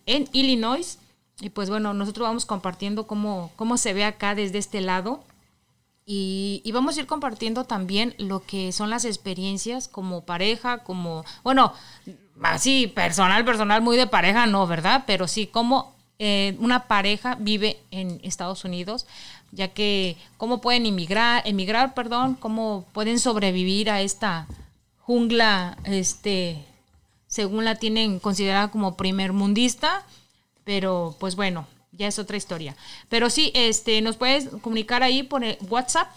en 0.07 0.29
Illinois. 0.33 0.99
Y 1.41 1.49
pues 1.49 1.71
bueno, 1.71 1.95
nosotros 1.95 2.29
vamos 2.29 2.45
compartiendo 2.45 3.07
cómo, 3.07 3.51
cómo 3.57 3.79
se 3.79 3.95
ve 3.95 4.05
acá 4.05 4.35
desde 4.35 4.59
este 4.59 4.81
lado. 4.83 5.25
Y, 6.05 6.61
y, 6.65 6.73
vamos 6.73 6.97
a 6.97 7.01
ir 7.01 7.07
compartiendo 7.07 7.65
también 7.65 8.15
lo 8.19 8.43
que 8.43 8.73
son 8.73 8.91
las 8.91 9.05
experiencias 9.05 9.87
como 9.87 10.25
pareja, 10.25 10.79
como, 10.79 11.25
bueno, 11.45 11.73
así 12.43 12.89
personal, 12.89 13.45
personal, 13.45 13.81
muy 13.81 13.97
de 13.97 14.09
pareja, 14.09 14.47
no, 14.47 14.67
¿verdad? 14.67 15.05
Pero 15.07 15.29
sí, 15.29 15.47
como 15.47 15.95
eh, 16.21 16.55
una 16.61 16.87
pareja 16.87 17.37
vive 17.41 17.81
en 17.91 18.21
Estados 18.23 18.65
Unidos 18.65 19.07
ya 19.53 19.69
que 19.69 20.17
cómo 20.37 20.61
pueden 20.61 20.87
emigrar, 20.87 21.43
emigrar, 21.47 21.95
perdón, 21.95 22.37
cómo 22.37 22.87
pueden 22.93 23.19
sobrevivir 23.19 23.91
a 23.91 24.01
esta 24.01 24.47
jungla, 24.99 25.77
este, 25.85 26.65
según 27.27 27.65
la 27.65 27.77
tienen 27.77 28.21
considerada 28.21 28.71
como 28.71 28.97
primer 28.97 29.33
mundista, 29.33 30.05
pero 30.65 31.17
pues 31.19 31.37
bueno, 31.37 31.67
ya 31.93 32.07
es 32.07 32.19
otra 32.19 32.37
historia. 32.37 32.77
Pero 33.09 33.29
sí, 33.29 33.51
este, 33.55 34.01
nos 34.03 34.17
puedes 34.17 34.49
comunicar 34.63 35.03
ahí 35.03 35.23
por 35.23 35.43
WhatsApp 35.69 36.09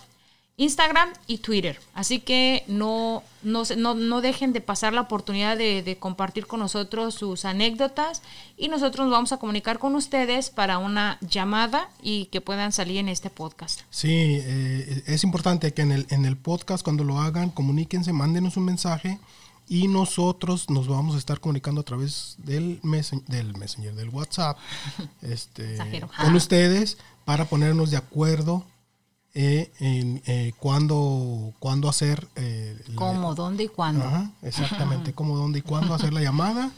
Instagram 0.58 1.10
y 1.26 1.40
Twitter. 1.40 1.80
Así 1.96 2.20
que 2.20 2.64
no, 2.68 3.24
no, 3.42 3.64
no, 3.76 4.22
dejen 4.22 4.54
de 4.54 4.62
pasar 4.62 4.94
la 4.94 5.02
oportunidad 5.02 5.58
de, 5.58 5.98
compartir 6.00 6.46
con 6.46 6.60
nosotros 6.60 7.16
sus 7.16 7.46
anécdotas 7.46 8.22
y 8.56 8.68
nosotros 8.68 9.08
nos 9.08 9.14
vamos 9.14 9.32
a 9.32 9.38
comunicar 9.38 9.80
con 9.80 9.96
ustedes 9.96 10.52
para 10.52 10.78
una 10.78 11.18
llamada 11.22 11.90
y 12.02 12.26
que 12.26 12.40
puedan 12.40 12.72
salir 12.72 12.98
en 12.98 13.10
este 13.10 13.32
podcast. 13.32 13.82
Sí, 13.90 14.12
eh, 14.12 15.04
es 15.08 15.24
importante 15.24 15.74
que 15.74 15.82
en 15.82 15.92
el, 15.92 16.06
en 16.10 16.26
el 16.26 16.38
podcast 16.38 16.84
cuando 16.84 17.04
lo 17.04 17.20
hagan, 17.20 17.50
comuníquense, 17.50 18.14
mándenos 18.14 18.56
un 18.56 18.66
mensaje 18.66 19.20
y 19.68 19.88
nosotros 19.88 20.70
nos 20.70 20.88
vamos 20.88 21.16
a 21.16 21.18
estar 21.18 21.40
comunicando 21.40 21.82
a 21.82 21.84
través 21.84 22.36
del, 22.40 22.80
del 23.28 23.58
Messenger, 23.58 23.96
del 23.96 24.10
WhatsApp, 24.10 24.58
este, 25.24 25.78
con 26.22 26.36
ustedes 26.36 26.98
para 27.26 27.46
ponernos 27.46 27.90
de 27.90 27.98
acuerdo 27.98 28.66
eh, 29.34 29.72
en 29.80 30.22
eh, 30.26 30.54
cuándo, 30.60 31.54
cuándo 31.60 31.90
hacer... 31.90 32.28
Eh, 32.36 32.80
cómo, 32.96 33.34
dónde 33.34 33.64
y 33.64 33.68
cuándo. 33.68 34.06
exactamente, 34.42 35.14
cómo, 35.14 35.38
dónde 35.38 35.60
y 35.60 35.62
cuándo 35.62 35.94
hacer 35.94 36.14
la 36.14 36.22
llamada, 36.22 36.72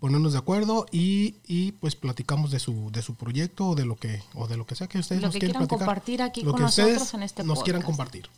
ponernos 0.00 0.32
de 0.34 0.38
acuerdo 0.38 0.86
y, 0.92 1.36
y, 1.46 1.72
pues 1.72 1.96
platicamos 1.96 2.50
de 2.50 2.58
su, 2.58 2.90
de 2.92 3.00
su 3.00 3.14
proyecto 3.14 3.68
o 3.68 3.74
de 3.74 3.86
lo 3.86 3.96
que, 3.96 4.22
o 4.34 4.46
de 4.46 4.58
lo 4.58 4.66
que 4.66 4.74
sea 4.74 4.86
que 4.86 4.98
ustedes 4.98 5.22
nos 5.22 5.32
que 5.32 5.38
quieran 5.38 5.66
compartir 5.66 6.20
aquí 6.20 6.44
con 6.44 6.60
nosotros 6.60 7.14
en 7.14 7.22
este 7.22 7.42
nos 7.42 7.62
quieran 7.62 7.82
compartir. 7.82 8.28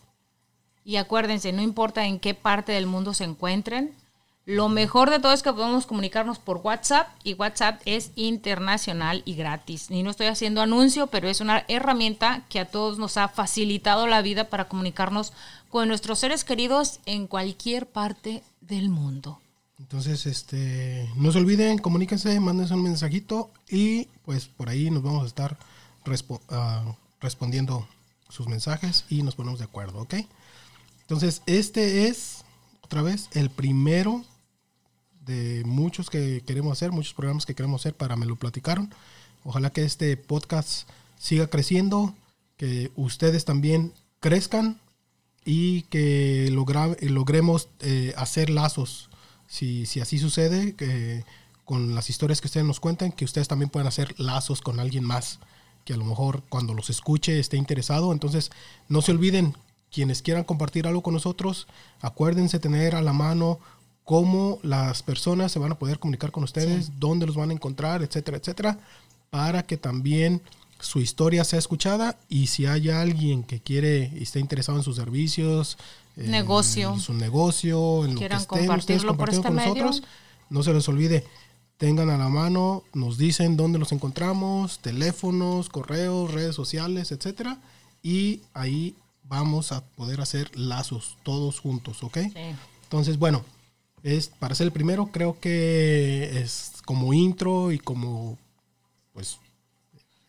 Y 0.85 0.97
acuérdense, 0.97 1.53
no 1.53 1.63
importa 1.63 2.07
en 2.07 2.21
qué 2.21 2.35
parte 2.35 2.71
del 2.71 2.87
mundo 2.87 3.15
se 3.15 3.25
encuentren, 3.25 3.93
lo 4.47 4.69
mejor 4.69 5.11
de 5.11 5.19
todo 5.19 5.33
es 5.33 5.43
que 5.43 5.53
podemos 5.53 5.87
comunicarnos 5.87 6.39
por 6.39 6.59
WhatsApp 6.59 7.09
y 7.25 7.35
WhatsApp 7.35 7.83
es 7.85 8.13
internacional 8.15 9.23
y 9.25 9.35
gratis. 9.35 9.91
Y 9.91 10.05
no 10.05 10.11
estoy 10.11 10.29
haciendo 10.29 10.63
anuncio, 10.63 11.09
pero 11.09 11.29
es 11.29 11.41
una 11.41 11.65
herramienta 11.67 12.45
que 12.49 12.61
a 12.61 12.69
todos 12.71 12.97
nos 12.97 13.17
ha 13.17 13.27
facilitado 13.27 14.07
la 14.07 14.23
vida 14.23 14.49
para 14.49 14.69
comunicarnos 14.69 15.33
con 15.69 15.89
nuestros 15.89 16.21
seres 16.21 16.45
queridos 16.45 17.01
en 17.07 17.27
cualquier 17.27 17.87
parte 17.87 18.45
del 18.61 18.89
mundo. 18.89 19.41
Entonces, 19.81 20.27
este, 20.27 21.11
no 21.17 21.33
se 21.33 21.39
olviden, 21.39 21.79
comuníquense, 21.79 22.39
mándense 22.39 22.73
un 22.73 22.85
mensajito 22.85 23.51
y 23.69 24.05
pues 24.25 24.47
por 24.47 24.69
ahí 24.69 24.93
nos 24.93 25.03
vamos 25.03 25.25
a 25.25 25.27
estar 25.27 25.57
ah, 26.51 26.95
respondiendo 27.21 27.87
sus 28.29 28.47
mensajes 28.47 29.07
y 29.11 29.25
nos 29.25 29.35
ponemos 29.35 29.59
de 29.59 29.65
acuerdo, 29.65 30.03
¿ok? 30.03 30.15
Entonces, 31.01 31.43
este 31.47 32.07
es 32.07 32.45
otra 32.81 33.03
vez 33.03 33.29
el 33.33 33.51
primero 33.51 34.25
de 35.27 35.63
muchos 35.65 36.09
que 36.09 36.43
queremos 36.47 36.73
hacer, 36.73 36.93
muchos 36.93 37.15
programas 37.15 37.47
que 37.47 37.55
queremos 37.55 37.83
hacer 37.83 37.95
para 37.95 38.17
Me 38.17 38.27
lo 38.27 38.37
platicaron. 38.37 38.95
Ojalá 39.45 39.71
que 39.71 39.85
este 39.85 40.17
podcast 40.17 40.89
siga 41.19 41.49
creciendo, 41.49 42.15
que 42.57 42.91
ustedes 42.97 43.45
también 43.45 43.93
crezcan 44.21 44.81
y 45.45 45.83
que 45.83 46.49
logremos 46.51 47.69
eh, 47.81 48.15
hacer 48.17 48.51
lazos. 48.51 49.11
Si, 49.49 49.87
si 49.87 50.01
así 50.01 50.19
sucede, 50.19 50.75
que 50.75 51.25
con 51.65 51.95
las 51.95 52.11
historias 52.11 52.41
que 52.41 52.47
ustedes 52.47 52.67
nos 52.67 52.81
cuentan, 52.81 53.13
que 53.13 53.25
ustedes 53.25 53.49
también 53.49 53.71
puedan 53.71 53.89
hacer 53.89 54.15
lazos 54.19 54.61
con 54.61 54.81
alguien 54.81 55.05
más 55.05 55.41
que 55.85 55.95
a 55.95 55.97
lo 55.97 56.05
mejor 56.05 56.43
cuando 56.49 56.75
los 56.75 56.91
escuche 56.91 57.39
esté 57.39 57.57
interesado. 57.57 58.13
Entonces, 58.13 58.51
no 58.89 59.03
se 59.03 59.13
olviden, 59.13 59.57
quienes 59.91 60.21
quieran 60.21 60.45
compartir 60.45 60.87
algo 60.87 61.03
con 61.03 61.15
nosotros, 61.15 61.69
acuérdense 62.01 62.59
tener 62.59 62.95
a 62.95 63.03
la 63.03 63.13
mano 63.13 63.61
cómo 64.07 64.61
las 64.63 65.03
personas 65.03 65.51
se 65.51 65.59
van 65.59 65.73
a 65.73 65.79
poder 65.79 65.99
comunicar 65.99 66.31
con 66.31 66.45
ustedes, 66.45 66.93
dónde 67.01 67.27
los 67.27 67.35
van 67.35 67.51
a 67.51 67.53
encontrar, 67.53 68.03
etcétera, 68.05 68.37
etcétera, 68.39 68.79
para 69.31 69.65
que 69.65 69.77
también 69.77 70.41
su 70.79 71.01
historia 71.01 71.43
sea 71.43 71.59
escuchada 71.59 72.17
y 72.29 72.47
si 72.47 72.67
hay 72.67 72.89
alguien 72.89 73.43
que 73.43 73.59
quiere 73.61 74.13
y 74.15 74.23
está 74.23 74.39
interesado 74.39 74.79
en 74.79 74.85
sus 74.85 74.95
servicios, 74.95 75.77
negocio, 76.15 76.95
en 76.95 77.01
su 77.01 77.15
negocio, 77.15 78.05
en 78.05 78.15
lo 78.15 78.21
que 78.21 78.27
estén 78.27 78.71
ustedes 78.71 79.05
compartiendo 79.05 79.49
con 79.49 79.57
nosotros, 79.57 80.05
no 80.51 80.63
se 80.63 80.73
les 80.73 80.89
olvide, 80.89 81.25
tengan 81.77 82.09
a 82.09 82.17
la 82.17 82.29
mano, 82.29 82.85
nos 82.95 83.19
dicen 83.19 83.57
dónde 83.57 83.81
los 83.81 83.91
encontramos, 83.91 84.79
teléfonos, 84.79 85.69
correos, 85.69 86.33
redes 86.33 86.55
sociales, 86.55 87.11
etcétera, 87.11 87.59
y 88.05 88.43
ahí 88.55 88.95
vamos 89.25 89.73
a 89.73 89.85
poder 89.85 90.21
hacer 90.21 90.57
lazos 90.57 91.17
todos 91.25 91.59
juntos, 91.59 92.05
¿ok? 92.05 92.19
Entonces, 92.85 93.19
bueno, 93.19 93.45
es 94.07 94.29
para 94.29 94.55
ser 94.55 94.67
el 94.67 94.73
primero, 94.73 95.07
creo 95.07 95.41
que 95.41 96.41
es 96.41 96.75
como 96.85 97.13
intro 97.13 97.73
y 97.73 97.79
como 97.81 98.39
pues 99.13 99.39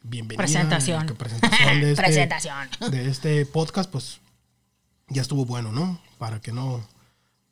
bienvenida. 0.01 0.37
Presentación. 0.37 1.05
presentación, 1.05 1.81
de 1.81 1.91
este, 1.91 2.01
presentación 2.01 2.69
de 2.89 3.07
este 3.07 3.45
podcast, 3.45 3.91
pues 3.91 4.19
ya 5.09 5.21
estuvo 5.21 5.45
bueno, 5.45 5.71
¿no? 5.71 6.01
Para 6.17 6.41
que 6.41 6.51
no, 6.51 6.83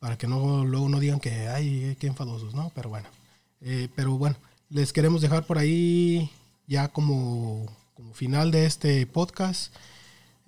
para 0.00 0.18
que 0.18 0.26
no 0.26 0.64
luego 0.64 0.88
no 0.88 0.98
digan 0.98 1.20
que 1.20 1.46
ay, 1.46 1.96
qué 2.00 2.08
enfadosos, 2.08 2.54
¿no? 2.54 2.72
Pero 2.74 2.88
bueno, 2.88 3.06
eh, 3.60 3.88
pero 3.94 4.18
bueno, 4.18 4.34
les 4.68 4.92
queremos 4.92 5.22
dejar 5.22 5.44
por 5.46 5.58
ahí 5.58 6.28
ya 6.66 6.88
como, 6.88 7.66
como 7.94 8.12
final 8.14 8.50
de 8.50 8.66
este 8.66 9.06
podcast 9.06 9.72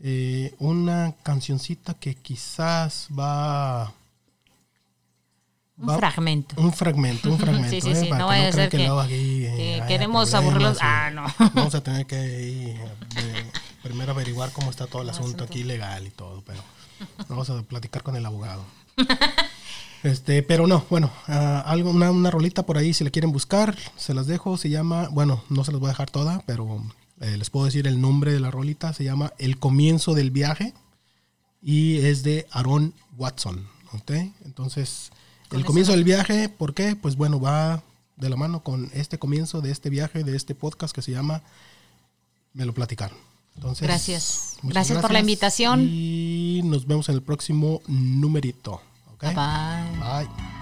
eh, 0.03 0.57
una 0.59 1.15
cancioncita 1.23 1.95
que 1.95 2.17
quizás 2.17 3.07
va 3.17 3.95
un 5.79 5.99
fragmento. 5.99 6.61
Un 6.61 6.73
fragmento, 6.73 7.31
un 7.31 7.39
fragmento. 7.41 7.71
sí, 7.71 7.81
sí, 7.81 7.95
sí. 7.95 8.11
no 8.11 8.27
vaya 8.27 8.49
a 8.49 8.53
ser 8.53 8.69
que, 8.69 8.87
eh, 8.87 9.83
queremos 9.87 10.35
aburrirlos. 10.35 10.79
Ah, 10.81 11.11
no. 11.13 11.27
Vamos 11.55 11.75
a 11.75 11.83
tener 11.83 12.07
que 12.07 12.43
ir, 12.43 12.77
primero 13.83 14.13
averiguar 14.13 14.51
cómo 14.53 14.71
está 14.71 14.87
todo 14.87 15.03
el 15.03 15.11
asunto 15.11 15.45
aquí 15.45 15.65
legal 15.65 16.07
y 16.07 16.11
todo, 16.11 16.43
pero 16.47 16.63
vamos 17.29 17.49
a 17.49 17.63
platicar 17.63 18.03
con 18.03 18.17
el 18.17 18.27
abogado. 18.27 18.65
Este, 20.05 20.45
pero 20.45 20.69
no, 20.69 20.85
bueno, 20.91 21.11
uh, 21.27 21.33
algo, 21.65 21.91
una, 21.91 22.13
una, 22.13 22.31
rolita 22.31 22.65
por 22.65 22.79
ahí 22.79 22.95
si 22.95 23.03
la 23.03 23.11
quieren 23.11 23.33
buscar, 23.33 23.77
se 23.97 24.15
las 24.15 24.29
dejo, 24.29 24.57
se 24.57 24.71
llama, 24.71 25.09
bueno, 25.11 25.43
no 25.49 25.65
se 25.65 25.73
las 25.73 25.81
voy 25.81 25.89
a 25.89 25.91
dejar 25.91 26.09
toda, 26.09 26.41
pero 26.47 26.85
eh, 27.21 27.37
les 27.37 27.51
puedo 27.51 27.67
decir 27.67 27.89
el 27.89 28.01
nombre 28.01 28.33
de 28.33 28.39
la 28.39 28.53
rolita, 28.53 28.93
se 28.93 29.03
llama 29.03 29.33
El 29.39 29.59
comienzo 29.59 30.15
del 30.15 30.31
viaje 30.31 30.73
y 31.61 31.99
es 31.99 32.23
de 32.23 32.47
Aaron 32.53 32.95
Watson, 33.17 33.67
¿ok? 33.93 34.13
Entonces, 34.45 35.11
el 35.53 35.65
comienzo 35.65 35.93
del 35.93 36.05
viaje, 36.05 36.49
¿por 36.49 36.75
qué? 36.75 36.97
Pues 36.97 37.17
bueno, 37.17 37.41
va, 37.41 37.83
de 38.17 38.29
la 38.29 38.37
mano 38.37 38.63
con 38.63 38.91
este 38.93 39.19
comienzo 39.19 39.61
de 39.61 39.71
este 39.71 39.91
viaje, 39.91 40.25
de 40.25 40.37
este 40.37 40.55
podcast 40.55 40.95
que 40.95 41.03
se 41.03 41.13
llama 41.13 41.43
Me 42.53 42.65
lo 42.65 42.75
platicaron. 42.75 43.17
Entonces, 43.55 43.83
gracias. 43.83 44.57
gracias. 44.63 45.01
por 45.01 45.13
la 45.13 45.21
invitación. 45.21 45.89
Y 45.91 46.61
nos 46.65 46.87
vemos 46.87 47.09
en 47.09 47.17
el 47.17 47.23
próximo 47.23 47.83
numerito. 47.89 48.81
Bye. 49.21 49.35
Bye. 49.35 50.58